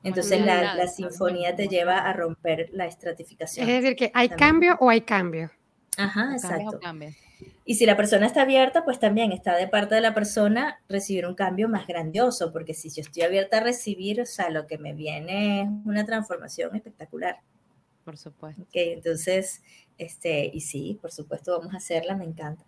[0.02, 3.68] Entonces la, la sinfonía te lleva a romper la estratificación.
[3.68, 5.50] Es decir, que hay cambio o hay cambio.
[5.96, 6.78] Ajá, exacto.
[7.68, 11.26] Y si la persona está abierta, pues también está de parte de la persona recibir
[11.26, 14.78] un cambio más grandioso, porque si yo estoy abierta a recibir, o sea, lo que
[14.78, 17.40] me viene es una transformación espectacular.
[18.04, 18.62] Por supuesto.
[18.62, 19.62] Ok, entonces,
[19.98, 22.64] este, y sí, por supuesto, vamos a hacerla, me encanta.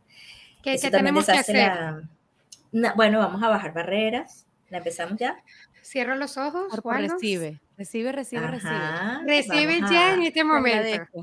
[0.64, 1.70] ¿Qué, tenemos que hacer?
[2.96, 4.46] bueno, vamos a bajar barreras.
[4.68, 5.42] ¿La empezamos ya?
[5.80, 6.72] Cierro los ojos.
[6.82, 8.72] Recibe, recibe, recibe, recibe.
[9.24, 11.22] Recibe ya en este momento.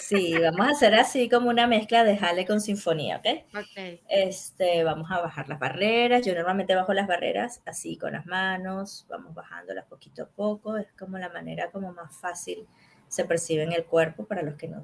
[0.00, 3.56] Sí, vamos a hacer así como una mezcla de jale con sinfonía, ¿ok?
[3.56, 4.00] Ok.
[4.08, 6.26] Este, vamos a bajar las barreras.
[6.26, 10.76] Yo normalmente bajo las barreras así con las manos, vamos bajándolas poquito a poco.
[10.76, 12.66] Es como la manera como más fácil
[13.08, 14.82] se percibe en el cuerpo para los que no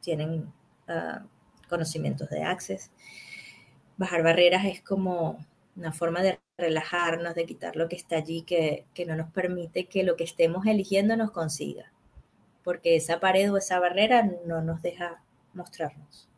[0.00, 0.52] tienen
[0.88, 1.22] ah,
[1.68, 2.90] conocimientos de Access.
[3.96, 5.38] Bajar barreras es como
[5.76, 10.04] una forma de relajarnos, de quitar lo que está allí, que, no nos permite que
[10.04, 11.92] lo que estemos eligiendo nos consiga,
[12.62, 16.28] porque esa pared o esa barrera no nos deja mostrarnos.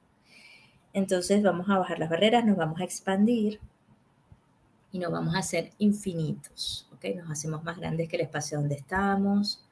[0.92, 3.60] Entonces vamos a bajar las barreras, nos vamos a expandir
[4.90, 7.04] y nos vamos a hacer infinitos, ¿ok?
[7.16, 9.62] Nos hacemos más grandes que el espacio donde estamos,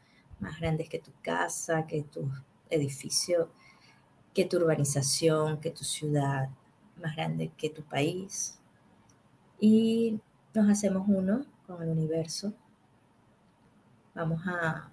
[0.41, 2.31] más grandes que tu casa, que tu
[2.69, 3.49] edificio,
[4.35, 6.51] que tu urbanización, que tu ciudad,
[7.01, 8.59] más grande que tu país.
[9.59, 10.21] Y
[10.55, 12.53] nos hacemos uno con el universo.
[14.15, 14.91] Vamos a,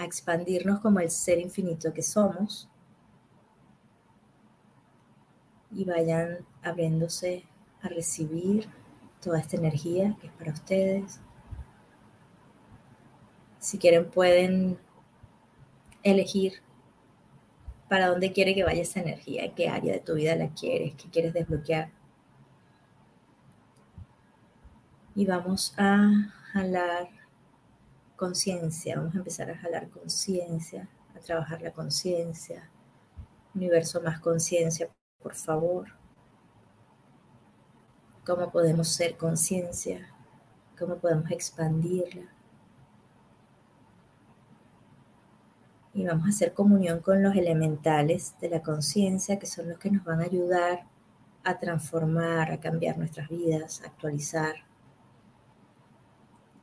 [0.00, 2.68] expandirnos como el ser infinito que somos.
[5.70, 7.44] y vayan abriéndose
[7.82, 8.70] a recibir
[9.20, 11.20] toda esta energía que es para ustedes.
[13.58, 14.78] Si quieren pueden
[16.02, 16.62] elegir
[17.88, 20.94] para dónde quiere que vaya esa energía, en qué área de tu vida la quieres,
[20.94, 21.90] qué quieres desbloquear.
[25.18, 27.08] Y vamos a jalar
[28.14, 32.70] conciencia, vamos a empezar a jalar conciencia, a trabajar la conciencia.
[33.52, 34.88] Universo más conciencia,
[35.20, 35.88] por favor.
[38.24, 40.08] ¿Cómo podemos ser conciencia?
[40.78, 42.32] ¿Cómo podemos expandirla?
[45.94, 49.90] Y vamos a hacer comunión con los elementales de la conciencia, que son los que
[49.90, 50.86] nos van a ayudar
[51.42, 54.67] a transformar, a cambiar nuestras vidas, a actualizar.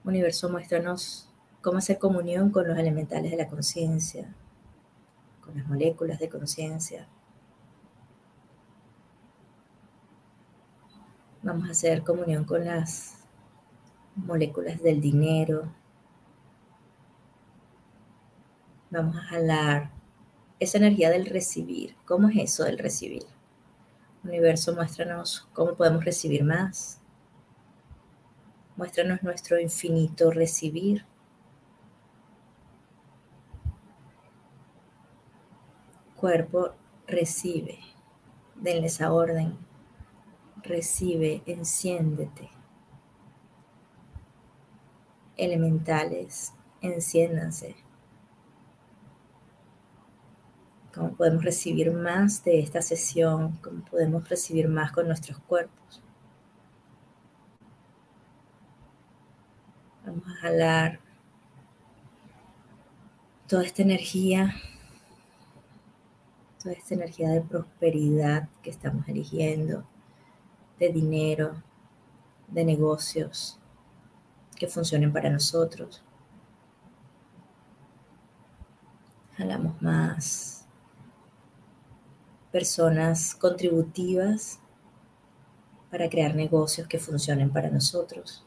[0.05, 1.29] Universo, muéstranos
[1.61, 4.35] cómo hacer comunión con los elementales de la conciencia,
[5.41, 7.07] con las moléculas de conciencia.
[11.41, 13.17] Vamos a hacer comunión con las
[14.15, 15.71] moléculas del dinero.
[18.91, 19.91] Vamos a jalar
[20.59, 21.95] esa energía del recibir.
[22.05, 23.23] ¿Cómo es eso del recibir?
[24.23, 26.99] Universo, muéstranos cómo podemos recibir más.
[28.75, 31.05] Muéstranos nuestro infinito recibir.
[36.25, 36.73] cuerpo
[37.07, 37.77] recibe.
[38.55, 39.59] Denle esa orden.
[40.63, 42.49] Recibe, enciéndete.
[45.37, 47.75] Elementales, enciéndanse.
[50.95, 53.57] ¿Cómo podemos recibir más de esta sesión?
[53.57, 56.01] ¿Cómo podemos recibir más con nuestros cuerpos?
[60.05, 60.99] Vamos a jalar
[63.47, 64.55] toda esta energía
[66.65, 69.85] toda esta energía de prosperidad que estamos eligiendo,
[70.79, 71.61] de dinero,
[72.47, 73.59] de negocios
[74.55, 76.03] que funcionen para nosotros.
[79.37, 80.65] Jalamos más
[82.51, 84.59] personas contributivas
[85.91, 88.44] para crear negocios que funcionen para nosotros.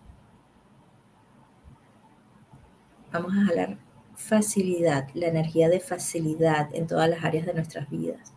[3.11, 3.79] Vamos a jalar
[4.14, 8.35] facilidad, la energía de facilidad en todas las áreas de nuestras vidas.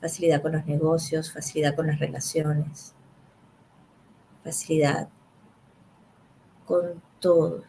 [0.00, 2.94] Facilidad con los negocios, facilidad con las relaciones,
[4.44, 5.08] facilidad
[6.66, 7.64] con todo.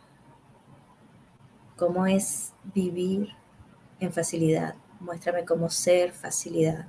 [1.75, 3.29] ¿Cómo es vivir
[3.99, 4.75] en facilidad?
[4.99, 6.87] Muéstrame cómo ser facilidad.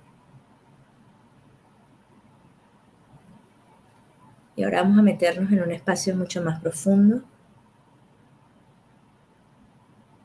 [4.56, 7.22] Y ahora vamos a meternos en un espacio mucho más profundo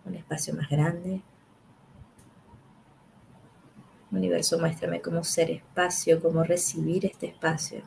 [0.05, 1.21] un espacio más grande.
[4.11, 7.83] Universo, muéstrame cómo ser espacio, cómo recibir este espacio.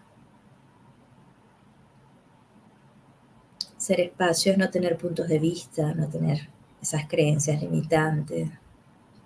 [3.76, 6.48] Ser espacio es no tener puntos de vista, no tener
[6.80, 8.50] esas creencias limitantes,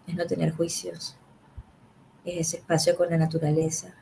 [0.07, 1.16] es no tener juicios,
[2.25, 3.94] es ese espacio con la naturaleza.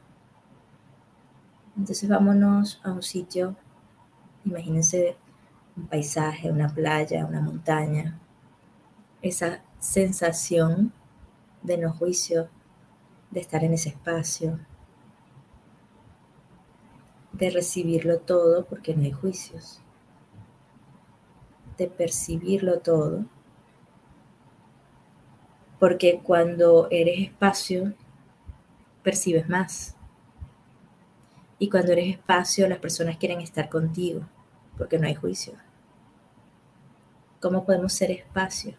[1.76, 3.56] Entonces vámonos a un sitio,
[4.44, 5.16] imagínense
[5.76, 8.20] un paisaje, una playa, una montaña,
[9.22, 10.92] esa sensación
[11.62, 12.48] de no juicio,
[13.30, 14.58] de estar en ese espacio,
[17.32, 19.80] de recibirlo todo porque no hay juicios,
[21.78, 23.24] de percibirlo todo,
[25.78, 27.94] porque cuando eres espacio,
[29.02, 29.96] percibes más.
[31.58, 34.26] Y cuando eres espacio, las personas quieren estar contigo,
[34.76, 35.54] porque no hay juicio.
[37.40, 38.74] ¿Cómo podemos ser espacio?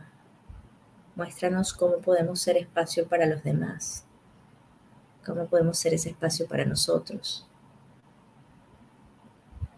[1.16, 4.06] Muéstranos cómo podemos ser espacio para los demás,
[5.26, 7.48] cómo podemos ser ese espacio para nosotros.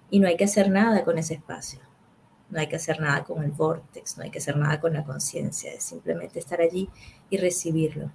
[0.09, 1.79] Y no hay que hacer nada con ese espacio,
[2.49, 5.03] no hay que hacer nada con el vortex, no hay que hacer nada con la
[5.03, 6.89] conciencia, es simplemente estar allí
[7.29, 8.11] y recibirlo.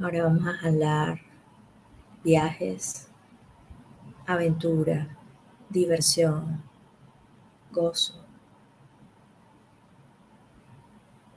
[0.00, 1.20] Ahora vamos a jalar
[2.22, 3.08] viajes,
[4.28, 5.16] aventura,
[5.68, 6.62] diversión,
[7.72, 8.27] gozo,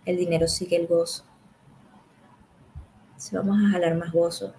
[0.05, 1.25] el dinero sigue el gozo.
[3.17, 4.53] Si vamos a jalar más gozo,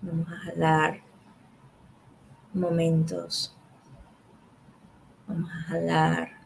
[0.00, 1.00] vamos a jalar
[2.54, 3.54] momentos,
[5.26, 6.42] vamos a jalar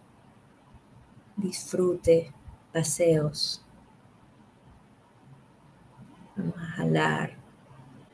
[1.36, 2.32] disfrute,
[2.72, 3.62] paseos,
[6.34, 7.36] vamos a jalar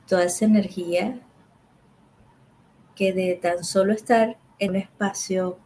[0.07, 1.20] toda esa energía
[2.94, 5.59] que de tan solo estar en un espacio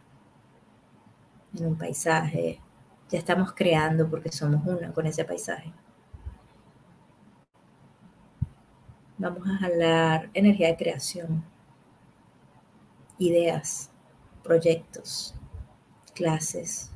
[1.55, 2.61] en un paisaje,
[3.09, 5.71] Ya estamos creando porque somos uno con ese paisaje.
[9.17, 11.43] Vamos a jalar energía de creación,
[13.17, 13.89] ideas,
[14.43, 15.33] proyectos,
[16.13, 16.91] clases.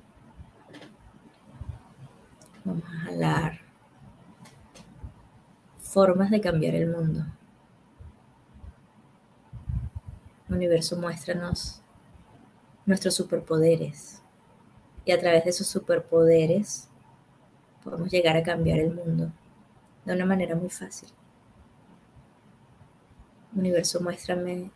[2.65, 3.61] Vamos a jalar
[5.79, 7.25] formas de cambiar el mundo.
[10.47, 11.81] Universo, muéstranos
[12.85, 14.20] nuestros superpoderes.
[15.05, 16.89] Y a través de esos superpoderes
[17.83, 19.31] podemos llegar a cambiar el mundo
[20.05, 21.09] de una manera muy fácil.
[23.53, 24.71] Universo, muéstrame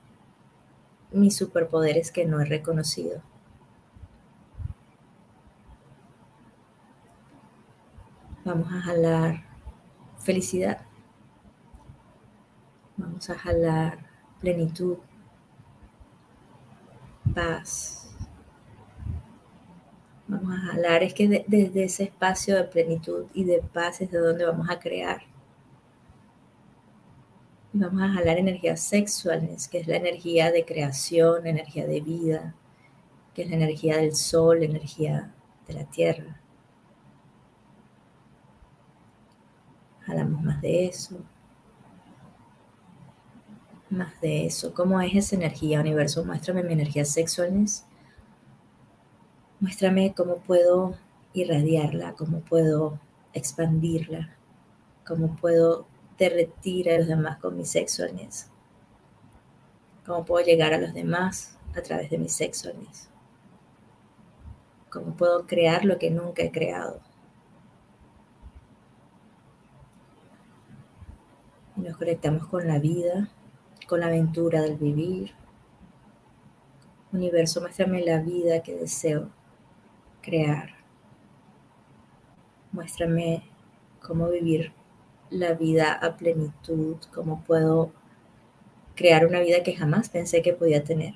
[1.12, 3.22] mis superpoderes que no he reconocido.
[8.44, 9.44] Vamos a jalar
[10.20, 10.82] felicidad.
[12.98, 13.98] Vamos a jalar
[14.40, 14.98] plenitud,
[17.34, 18.05] paz.
[20.28, 24.18] Vamos a jalar, es que desde ese espacio de plenitud y de paz es de
[24.18, 25.22] donde vamos a crear.
[27.74, 32.56] Y vamos a jalar energías sexuales, que es la energía de creación, energía de vida,
[33.36, 35.32] que es la energía del sol, energía
[35.68, 36.42] de la tierra.
[40.06, 41.18] Jalamos más de eso.
[43.90, 44.74] Más de eso.
[44.74, 46.24] ¿Cómo es esa energía, universo?
[46.24, 47.86] Muéstrame mi energía sexualness.
[49.62, 50.96] Muéstrame cómo puedo
[51.32, 53.00] irradiarla, cómo puedo
[53.34, 54.36] expandirla,
[55.08, 55.88] cómo puedo
[56.18, 58.50] derretir a los demás con mi sexualness.
[60.06, 63.10] Cómo puedo llegar a los demás a través de mi sexualness.
[64.90, 67.00] Cómo puedo crear lo que nunca he creado.
[71.78, 73.30] Y nos conectamos con la vida,
[73.88, 75.32] con la aventura del vivir.
[77.14, 79.30] Universo, muéstrame la vida que deseo
[80.26, 80.72] crear.
[82.72, 83.44] Muéstrame
[84.02, 84.74] cómo vivir
[85.30, 87.92] la vida a plenitud, cómo puedo
[88.96, 91.16] crear una vida que jamás pensé que podía tener.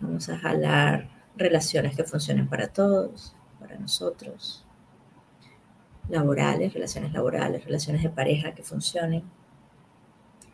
[0.00, 4.64] Vamos a jalar relaciones que funcionen para todos, para nosotros.
[6.08, 9.22] Laborales, relaciones laborales, relaciones de pareja que funcionen.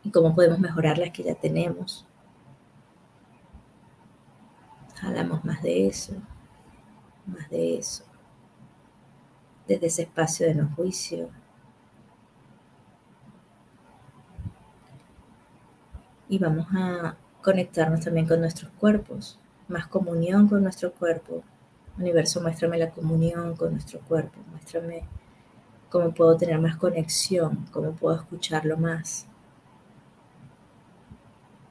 [0.05, 2.08] Y cómo podemos mejorar las que ya tenemos.
[5.01, 6.15] Jalamos más de eso,
[7.27, 8.09] más de eso
[9.69, 11.29] desde ese espacio de no juicio.
[16.31, 21.43] Y vamos a conectarnos también con nuestros cuerpos, más comunión con nuestro cuerpo.
[21.99, 25.05] Universo, muéstrame la comunión con nuestro cuerpo, muéstrame
[25.91, 29.27] cómo puedo tener más conexión, cómo puedo escucharlo más,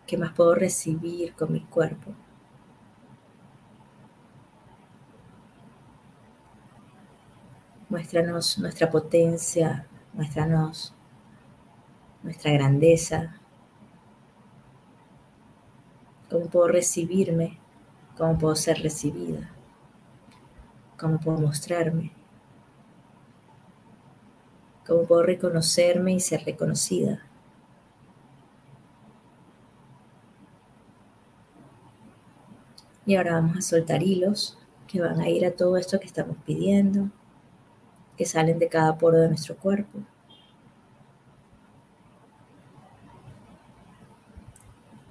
[0.05, 2.13] qué más puedo recibir con mi cuerpo.
[7.89, 10.93] Muéstranos nuestra potencia, muéstranos
[12.21, 13.37] nuestra grandeza.
[16.29, 17.57] ¿Cómo puedo recibirme?
[18.17, 19.51] ¿Cómo puedo ser recibida?
[20.99, 22.11] ¿Cómo puedo mostrarme?
[24.85, 27.23] ¿Cómo puedo reconocerme y ser reconocida?
[33.05, 34.57] Y ahora vamos a soltar hilos
[34.89, 37.11] que van a ir a todo esto que estamos pidiendo
[38.17, 39.99] que salen de cada poro de nuestro cuerpo.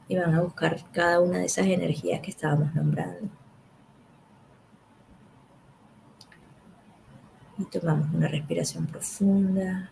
[0.08, 3.28] Y van a buscar cada una de esas energías que estábamos nombrando.
[7.58, 9.90] Y tomamos una respiración profunda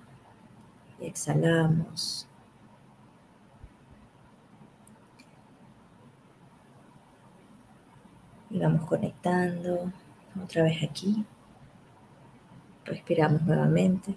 [1.00, 2.28] y exhalamos.
[8.50, 9.90] Y vamos conectando
[10.40, 11.24] otra vez aquí.
[12.84, 14.14] Respiramos nuevamente.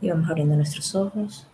[0.00, 1.48] Y vamos abriendo nuestros ojos.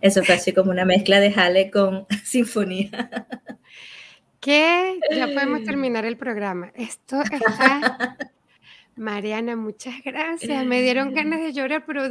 [0.00, 3.26] Eso fue así como una mezcla de jale con sinfonía.
[4.40, 4.98] ¿Qué?
[5.14, 6.72] Ya podemos terminar el programa.
[6.74, 8.16] Esto está
[8.96, 10.64] Mariana, muchas gracias.
[10.66, 12.02] Me dieron ganas de llorar, pero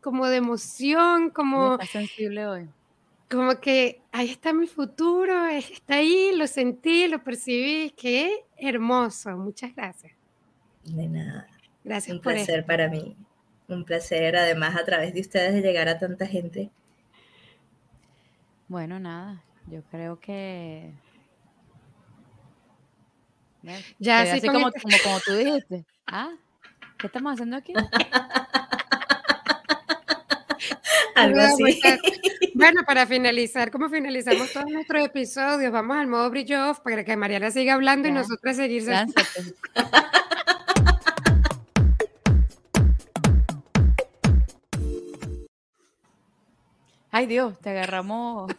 [0.00, 1.74] como de emoción, como...
[1.74, 2.68] Está sensible hoy.
[3.30, 7.90] Como que ahí está mi futuro, está ahí, lo sentí, lo percibí.
[7.96, 9.30] Qué hermoso.
[9.36, 10.12] Muchas gracias.
[10.84, 11.46] De nada.
[11.84, 13.16] Gracias Un placer para mí.
[13.68, 16.70] Un placer, además, a través de ustedes, de llegar a tanta gente.
[18.66, 19.44] Bueno, nada.
[19.68, 20.92] Yo creo que
[23.98, 25.84] Ya así como, este como, como tú dijiste.
[26.12, 26.30] ¿Ah?
[26.98, 27.72] ¿Qué estamos haciendo aquí?
[31.14, 31.80] Algo así.
[32.52, 36.30] Bueno, para finalizar, como finalizamos todos nuestros episodios, vamos al modo
[36.68, 38.84] off para que Mariana siga hablando y nosotras seguir.
[47.10, 48.52] Ay Dios, te agarramos.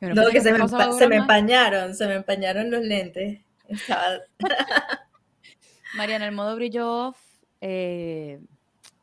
[0.00, 0.66] no, que se me,
[0.96, 3.40] se me, empañaron, se me empañaron los lentes.
[5.94, 7.14] Mariana, el modo brillo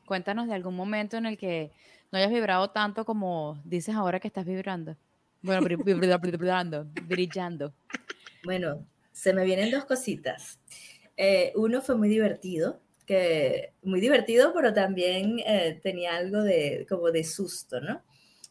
[0.05, 1.71] cuéntanos de algún momento en el que
[2.11, 4.95] no hayas vibrado tanto como dices ahora que estás vibrando.
[5.41, 7.73] Bueno, vibrando, brillando.
[8.43, 10.59] Bueno, se me vienen dos cositas.
[11.15, 17.11] Eh, uno fue muy divertido, que muy divertido, pero también eh, tenía algo de como
[17.11, 18.01] de susto, ¿no?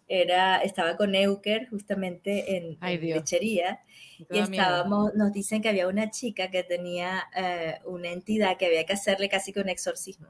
[0.09, 3.80] Era, estaba con Euker justamente en, lechería
[4.30, 8.86] y estábamos, nos dicen que había una chica que tenía eh, una entidad que había
[8.86, 10.28] que hacerle casi que un exorcismo.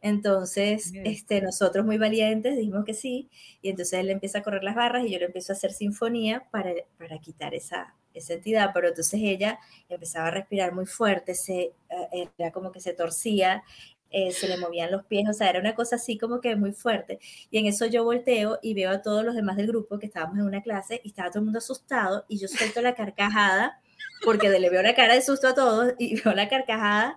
[0.00, 3.30] Entonces, este, nosotros muy valientes dijimos que sí,
[3.62, 6.46] y entonces él empieza a correr las barras y yo le empiezo a hacer sinfonía
[6.52, 11.72] para, para quitar esa, esa entidad, pero entonces ella empezaba a respirar muy fuerte, se,
[12.12, 13.64] eh, era como que se torcía,
[14.10, 16.72] eh, se le movían los pies, o sea, era una cosa así como que muy
[16.72, 17.18] fuerte.
[17.50, 20.38] Y en eso yo volteo y veo a todos los demás del grupo que estábamos
[20.38, 23.80] en una clase y estaba todo el mundo asustado y yo suelto la carcajada
[24.24, 27.16] porque le veo la cara de susto a todos y veo la carcajada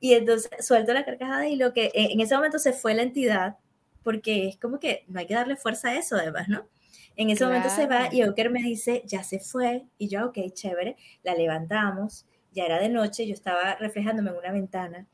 [0.00, 3.02] y entonces suelto la carcajada y lo que eh, en ese momento se fue la
[3.02, 3.58] entidad,
[4.02, 6.66] porque es como que no hay que darle fuerza a eso además, ¿no?
[7.14, 10.38] En ese momento se va y Oker me dice, ya se fue, y yo, ok,
[10.54, 15.06] chévere, la levantamos, ya era de noche, yo estaba reflejándome en una ventana,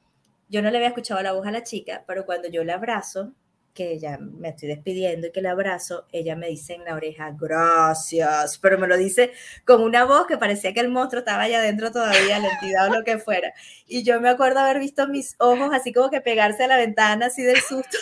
[0.48, 3.32] yo no le había escuchado la voz a la chica, pero cuando yo la abrazo,
[3.78, 7.32] que ya me estoy despidiendo y que la abrazo, ella me dice en la oreja,
[7.38, 9.30] gracias, pero me lo dice
[9.64, 12.94] con una voz que parecía que el monstruo estaba allá adentro todavía, la entidad o
[12.94, 13.52] lo que fuera.
[13.86, 17.26] Y yo me acuerdo haber visto mis ojos así como que pegarse a la ventana,
[17.26, 17.98] así del susto.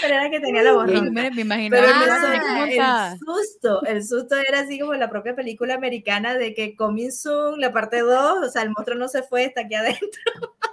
[0.00, 5.10] Pero era que tenía la voz Me, el, susto, el susto era así como la
[5.10, 9.08] propia película americana de que Coming Soon, la parte 2, o sea, el monstruo no
[9.08, 10.08] se fue, está aquí adentro.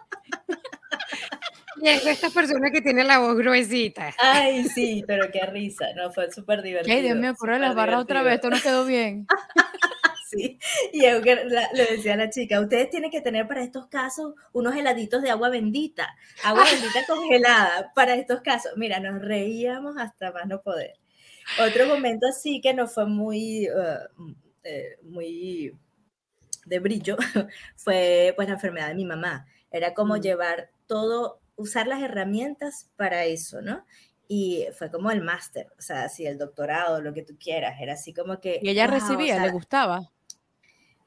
[1.82, 4.14] Y es esta persona que tiene la voz gruesita.
[4.18, 6.96] Ay, sí, pero qué risa, no, fue súper divertido.
[6.96, 9.28] Ay, Dios mío, por las barras otra vez, esto no quedó bien.
[10.34, 10.60] sí,
[10.92, 15.22] y le decía a la chica, ustedes tienen que tener para estos casos unos heladitos
[15.22, 18.74] de agua bendita, agua bendita congelada para estos casos.
[18.76, 20.94] Mira, nos reíamos hasta más no poder.
[21.66, 25.74] Otro momento así que no fue muy, uh, eh, muy
[26.66, 27.18] de brillo
[27.76, 29.46] fue pues la enfermedad de mi mamá.
[29.72, 30.22] Era como mm.
[30.22, 33.86] llevar todo usar las herramientas para eso, ¿no?
[34.28, 37.94] Y fue como el máster, o sea, así el doctorado, lo que tú quieras, era
[37.94, 38.60] así como que...
[38.62, 40.12] Y ella recibía, le gustaba.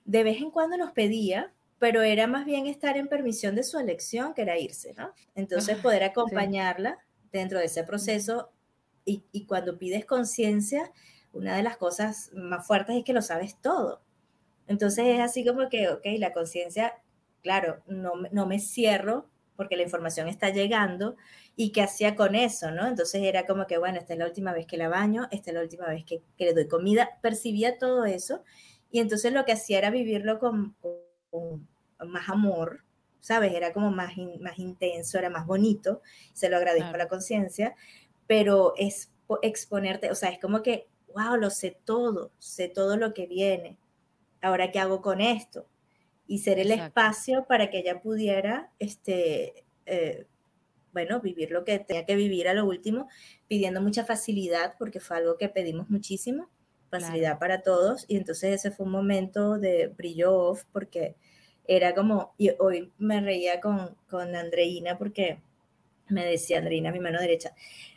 [0.07, 3.79] De vez en cuando nos pedía, pero era más bien estar en permisión de su
[3.79, 5.13] elección, que era irse, ¿no?
[5.35, 6.99] Entonces poder acompañarla
[7.31, 8.51] dentro de ese proceso
[9.05, 10.91] y, y cuando pides conciencia,
[11.33, 14.01] una de las cosas más fuertes es que lo sabes todo.
[14.67, 16.95] Entonces es así como que, ok, la conciencia,
[17.43, 21.17] claro, no, no me cierro porque la información está llegando
[21.57, 22.87] y qué hacía con eso, ¿no?
[22.87, 25.55] Entonces era como que, bueno, esta es la última vez que la baño, esta es
[25.55, 28.43] la última vez que, le doy comida, percibía todo eso
[28.91, 30.77] y entonces lo que hacía era vivirlo con,
[32.07, 32.85] más amor,
[33.21, 33.53] ¿sabes?
[33.55, 37.75] Era como más, más intenso, era más bonito, se lo agradezco a la conciencia,
[38.27, 39.11] pero es
[39.43, 43.79] exponerte, o sea, es como que, wow, lo sé todo, sé todo lo que viene,
[44.41, 45.67] ahora qué hago con esto,
[46.27, 50.27] y ser el espacio para que ella pudiera, este, eh,
[50.93, 53.09] bueno, vivir lo que tenía que vivir a lo último,
[53.49, 56.49] pidiendo mucha facilidad, porque fue algo que pedimos muchísimo,
[56.91, 61.17] facilidad para todos, y entonces ese fue un momento de brillo off, porque
[61.65, 65.43] era como, y hoy me reía con, con Andreina, porque
[66.09, 67.53] me decía, Andreina, mi mano derecha,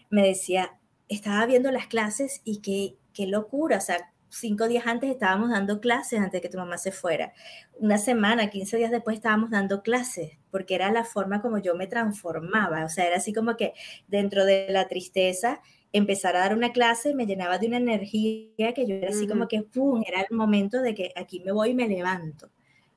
[0.09, 5.09] me decía, estaba viendo las clases y qué, qué locura, o sea, cinco días antes
[5.09, 7.33] estábamos dando clases antes de que tu mamá se fuera.
[7.73, 11.87] Una semana, 15 días después estábamos dando clases, porque era la forma como yo me
[11.87, 12.85] transformaba.
[12.85, 13.73] O sea, era así como que
[14.07, 15.61] dentro de la tristeza,
[15.91, 19.47] empezar a dar una clase me llenaba de una energía que yo era así como
[19.47, 22.49] que, ¡pum!, era el momento de que aquí me voy y me levanto.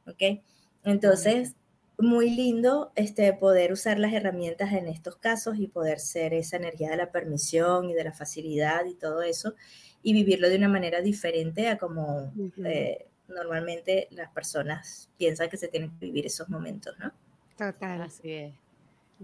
[0.06, 0.40] ¿Ok?
[0.84, 1.54] Entonces,
[1.98, 6.90] muy lindo este, poder usar las herramientas en estos casos y poder ser esa energía
[6.90, 9.54] de la permisión y de la facilidad y todo eso
[10.02, 12.32] y vivirlo de una manera diferente a como
[12.64, 17.12] eh, normalmente las personas piensan que se tienen que vivir esos momentos, ¿no?
[17.56, 18.02] Total.
[18.02, 18.61] Así es.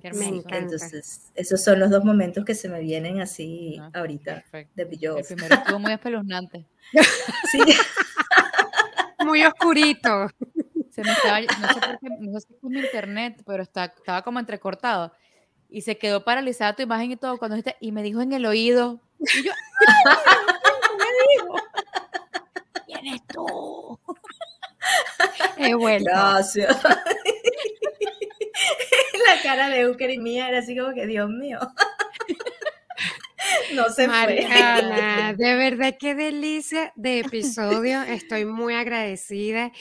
[0.03, 4.45] Entonces, esos son los dos momentos que se me vienen así ah, ahorita
[4.75, 5.19] de brillo.
[5.19, 6.67] El primero estuvo muy espeluznante.
[7.51, 7.61] sí.
[9.25, 10.29] muy oscurito.
[10.91, 13.87] Se me estaba, no sé por qué, no sé si fue mi internet, pero está,
[13.87, 15.13] estaba como entrecortado.
[15.69, 18.47] Y se quedó paralizada tu imagen y todo cuando dijiste, y me dijo en el
[18.47, 19.01] oído.
[19.21, 19.53] Y yo,
[20.07, 20.17] ¡ay!
[20.81, 21.55] ¿qué me dijo?
[22.87, 23.99] ¿Quién eres tú?
[25.59, 26.05] Es bueno.
[26.09, 26.77] Gracias.
[29.27, 31.59] La cara de Uker y mía era así como que, Dios mío.
[33.75, 38.03] No se Mariana, de verdad qué delicia de episodio.
[38.03, 39.73] Estoy muy agradecida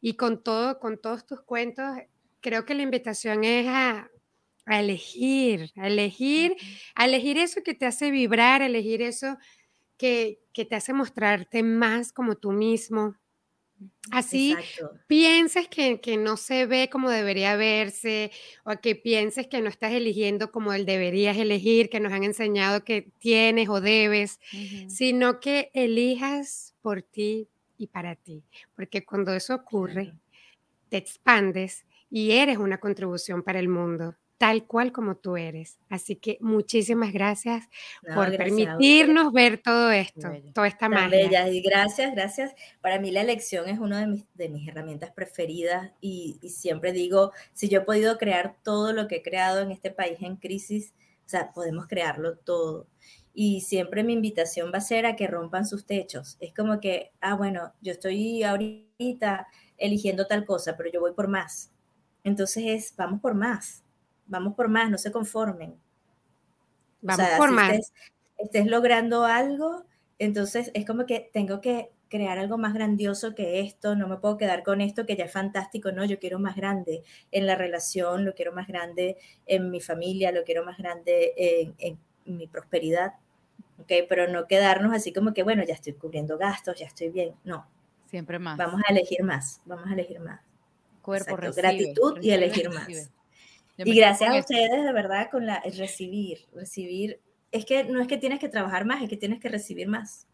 [0.00, 1.86] y con todo, con todos tus cuentos,
[2.40, 4.10] creo que la invitación es a,
[4.66, 6.56] elegir, a elegir,
[6.94, 9.38] a elegir eso que te hace vibrar, elegir eso
[9.96, 13.16] que, que te hace mostrarte más como tú mismo,
[14.10, 14.98] Así Exacto.
[15.06, 18.30] pienses que, que no se ve como debería verse
[18.64, 22.84] o que pienses que no estás eligiendo como el deberías elegir, que nos han enseñado
[22.84, 24.38] que tienes o debes,
[24.88, 27.48] sino que elijas por ti
[27.78, 28.44] y para ti.
[28.74, 30.14] Porque cuando eso ocurre,
[30.88, 35.78] te expandes y eres una contribución para el mundo, tal cual como tú eres.
[35.88, 37.68] Así que muchísimas gracias
[38.02, 41.08] No, por gracias permitirnos ver todo esto, toda esta Tan magia.
[41.08, 42.54] bellas y gracias, gracias.
[42.80, 46.92] Para mí la elección es una de mis, de mis herramientas preferidas y, y siempre
[46.92, 50.36] digo, si yo he podido crear todo lo que he creado en este país en
[50.36, 50.94] crisis,
[51.26, 52.86] o sea, podemos crearlo todo.
[53.34, 56.36] Y siempre mi invitación va a ser a que rompan sus techos.
[56.40, 61.28] Es como que, ah, bueno, yo estoy ahorita eligiendo tal cosa, pero yo voy por
[61.28, 61.72] más.
[62.24, 63.84] Entonces es, vamos por más,
[64.26, 65.70] vamos por más, no se conformen.
[65.72, 65.76] O
[67.02, 67.70] Vamos sea, por si más.
[67.72, 67.92] estés,
[68.38, 69.84] estés logrando algo,
[70.18, 74.36] entonces es como que tengo que crear algo más grandioso que esto, no me puedo
[74.36, 77.02] quedar con esto que ya es fantástico, no, yo quiero más grande
[77.32, 79.16] en la relación, lo quiero más grande
[79.46, 81.98] en mi familia, lo quiero más grande en, en
[82.36, 83.14] mi prosperidad,
[83.78, 83.92] ¿ok?
[84.08, 87.66] Pero no quedarnos así como que, bueno, ya estoy cubriendo gastos, ya estoy bien, no,
[88.06, 88.56] Siempre más.
[88.56, 90.40] vamos a elegir más, vamos a elegir más.
[91.02, 92.86] Cuerpo recibe, gratitud y recibe, elegir más.
[92.86, 93.02] recibe.
[93.02, 93.08] Me
[93.78, 97.20] Y gracias a ustedes, de verdad, con la recibir, recibir.
[97.52, 100.26] Es que no es que tienes que trabajar más, es que tienes que recibir más.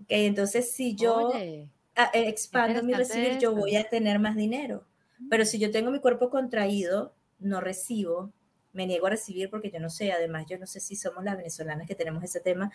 [0.00, 4.36] Ok, entonces si yo Oye, ah, eh, expando mi recibir, yo voy a tener más
[4.36, 4.84] dinero.
[5.30, 8.32] Pero si yo tengo mi cuerpo contraído, no recibo,
[8.72, 11.36] me niego a recibir porque yo no sé, además yo no sé si somos las
[11.36, 12.72] venezolanas que tenemos ese tema,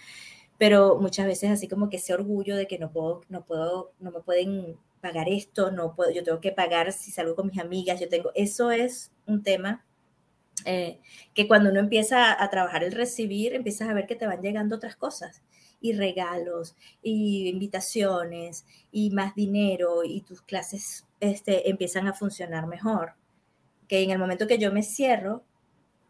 [0.57, 4.11] pero muchas veces así como que ese orgullo de que no puedo, no puedo, no
[4.11, 7.99] me pueden pagar esto, no puedo, yo tengo que pagar si salgo con mis amigas,
[7.99, 9.85] yo tengo, eso es un tema
[10.65, 10.99] eh,
[11.33, 14.75] que cuando uno empieza a, trabajar el recibir, empiezas a ver que te van llegando
[14.75, 15.41] otras cosas
[15.79, 23.13] y regalos y invitaciones y más dinero y tus clases este, empiezan a funcionar mejor.
[23.87, 25.43] Que en el momento que yo me cierro,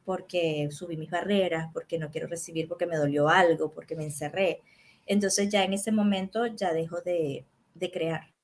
[0.05, 4.61] porque subí mis barreras, porque no quiero recibir, porque me dolió algo, porque me encerré,
[5.05, 8.36] entonces ya en ese momento ya dejo de, de crear.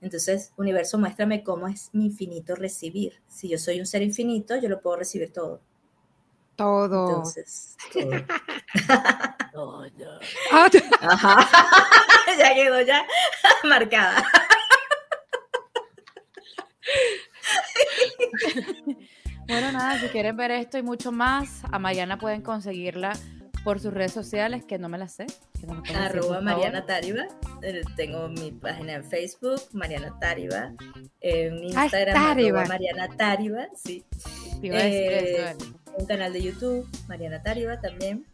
[0.00, 3.20] Entonces, universo, muéstrame cómo es mi infinito recibir.
[3.28, 5.60] Si yo soy un ser infinito, yo lo puedo recibir todo.
[6.56, 7.08] Todo.
[7.08, 7.76] Entonces,
[9.52, 9.82] todo.
[11.00, 11.48] Ajá.
[12.38, 13.04] ya quedó ya
[13.64, 14.24] marcada.
[19.46, 23.12] Bueno, nada, si quieren ver esto y mucho más, a Mariana pueden conseguirla
[23.64, 25.26] por sus redes sociales, que no me las sé.
[25.58, 27.47] que no me pueden decir, Arroba Mariana favor.
[27.62, 30.72] Eh, Tengo mi página en Facebook, Mariana Táriba.
[31.20, 32.64] En Ah, Instagram, Táriba.
[32.66, 33.66] Mariana Táriba.
[33.74, 34.04] Sí.
[34.62, 35.54] Eh.
[35.96, 38.24] Un canal de YouTube, Mariana Táriba también.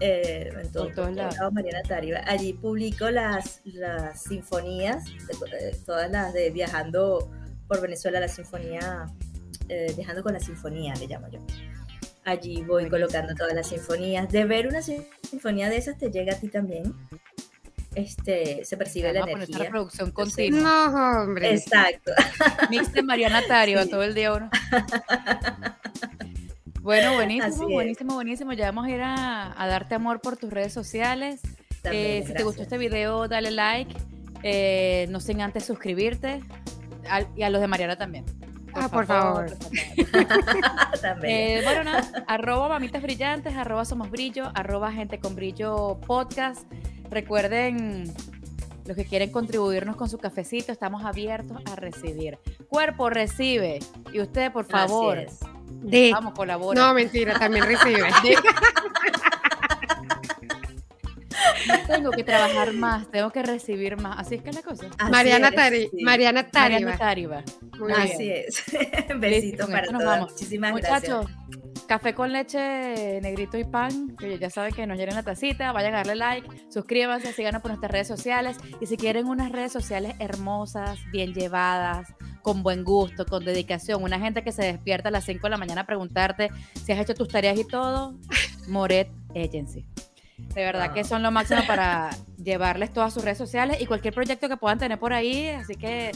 [0.00, 1.36] Eh, en todo- Por todos por lados.
[1.36, 2.20] lados, Mariana Táriba.
[2.26, 7.30] Allí publico las, las sinfonías, de- eh, todas las de Viajando
[7.68, 9.06] por Venezuela, la sinfonía,
[9.68, 11.40] eh, Viajando con la sinfonía, le llamo yo.
[12.24, 12.90] Allí voy Buenísimo.
[12.90, 14.28] colocando todas las sinfonías.
[14.30, 16.92] De ver una sin- sinfonía de esas te llega a ti también.
[17.94, 19.64] Este, se percibe la Vamos a poner esta energía.
[19.70, 20.88] reproducción Entonces, continua.
[20.92, 21.54] No, hombre.
[21.54, 22.12] Exacto.
[22.70, 23.90] Mix de Mariana Tario Sí.
[23.90, 24.50] todo el día uno.
[26.80, 28.52] Bueno, buenísimo, buenísimo, buenísimo.
[28.52, 31.40] Ya vamos a ir a, a darte amor por tus redes sociales.
[31.80, 33.94] También, Eh, si te gustó este video, dale like.
[34.42, 36.42] Eh, no sin antes suscribirte.
[37.08, 38.26] Al- y a los de Mariana también.
[38.74, 39.46] Ah, por favor.
[41.00, 41.58] También.
[41.58, 46.70] Eh, bueno, nada, arroba mamitas brillantes, arroba somos brillo, arroba gente con brillo podcast.
[47.14, 48.12] Recuerden,
[48.86, 52.40] los que quieren contribuirnos con su cafecito, estamos abiertos a recibir.
[52.68, 53.78] Cuerpo recibe.
[54.12, 55.24] Y usted, por favor.
[55.70, 56.10] De.
[56.12, 56.80] vamos, colabora.
[56.80, 58.02] No, mentira, también recibe.
[61.86, 64.18] Tengo que trabajar más, tengo que recibir más.
[64.18, 64.86] Así es que es la cosa.
[64.98, 66.02] Así Mariana, es, Tari, sí.
[66.02, 66.80] Mariana Táriba.
[66.80, 67.44] Mariana Táriba.
[67.78, 68.00] Muy bien.
[68.00, 68.64] Así es.
[69.20, 70.20] Besitos para.
[70.20, 71.63] Muchísimas Muchachos, gracias.
[71.86, 75.94] Café con leche, negrito y pan, que ya saben que nos llenen la tacita, vayan
[75.94, 80.14] a darle like, suscríbanse, síganos por nuestras redes sociales y si quieren unas redes sociales
[80.18, 85.24] hermosas, bien llevadas, con buen gusto, con dedicación, una gente que se despierta a las
[85.24, 86.50] 5 de la mañana a preguntarte
[86.84, 88.14] si has hecho tus tareas y todo,
[88.68, 89.86] Moret Agency.
[90.36, 92.10] De verdad que son lo máximo para
[92.42, 95.48] llevarles todas sus redes sociales y cualquier proyecto que puedan tener por ahí.
[95.48, 96.12] Así que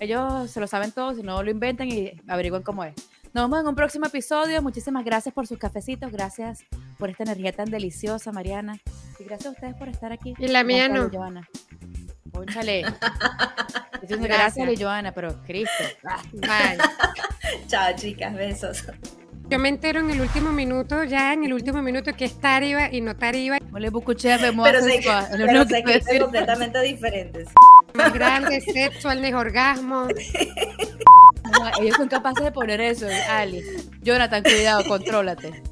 [0.00, 2.94] ellos se lo saben todo, si no lo inventan y averigüen cómo es.
[3.32, 4.60] Nos vemos en un próximo episodio.
[4.60, 6.10] Muchísimas gracias por sus cafecitos.
[6.10, 6.64] Gracias
[6.98, 8.80] por esta energía tan deliciosa, Mariana.
[9.20, 10.34] Y gracias a ustedes por estar aquí.
[10.36, 11.08] Y la mía no.
[11.08, 11.48] Joana.
[12.32, 12.82] Pónchale.
[14.20, 15.84] gracias, Joana, pero Cristo.
[16.32, 16.78] Bye.
[17.68, 18.34] Chao, chicas.
[18.34, 18.84] Besos.
[19.48, 22.92] Yo me entero en el último minuto, ya en el último minuto, que es Tariba
[22.92, 23.58] y no Tariba.
[24.64, 27.48] Pero sé que, pero sé que es completamente diferentes.
[27.94, 29.20] Más grande, sexual,
[31.80, 33.62] Ellos son capaces de poner eso, Ali.
[34.02, 35.62] Jonathan, cuidado, contrólate.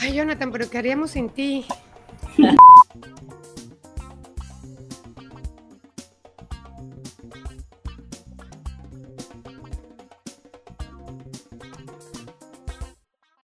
[0.00, 1.66] Ay, Jonathan, pero ¿qué haríamos sin ti?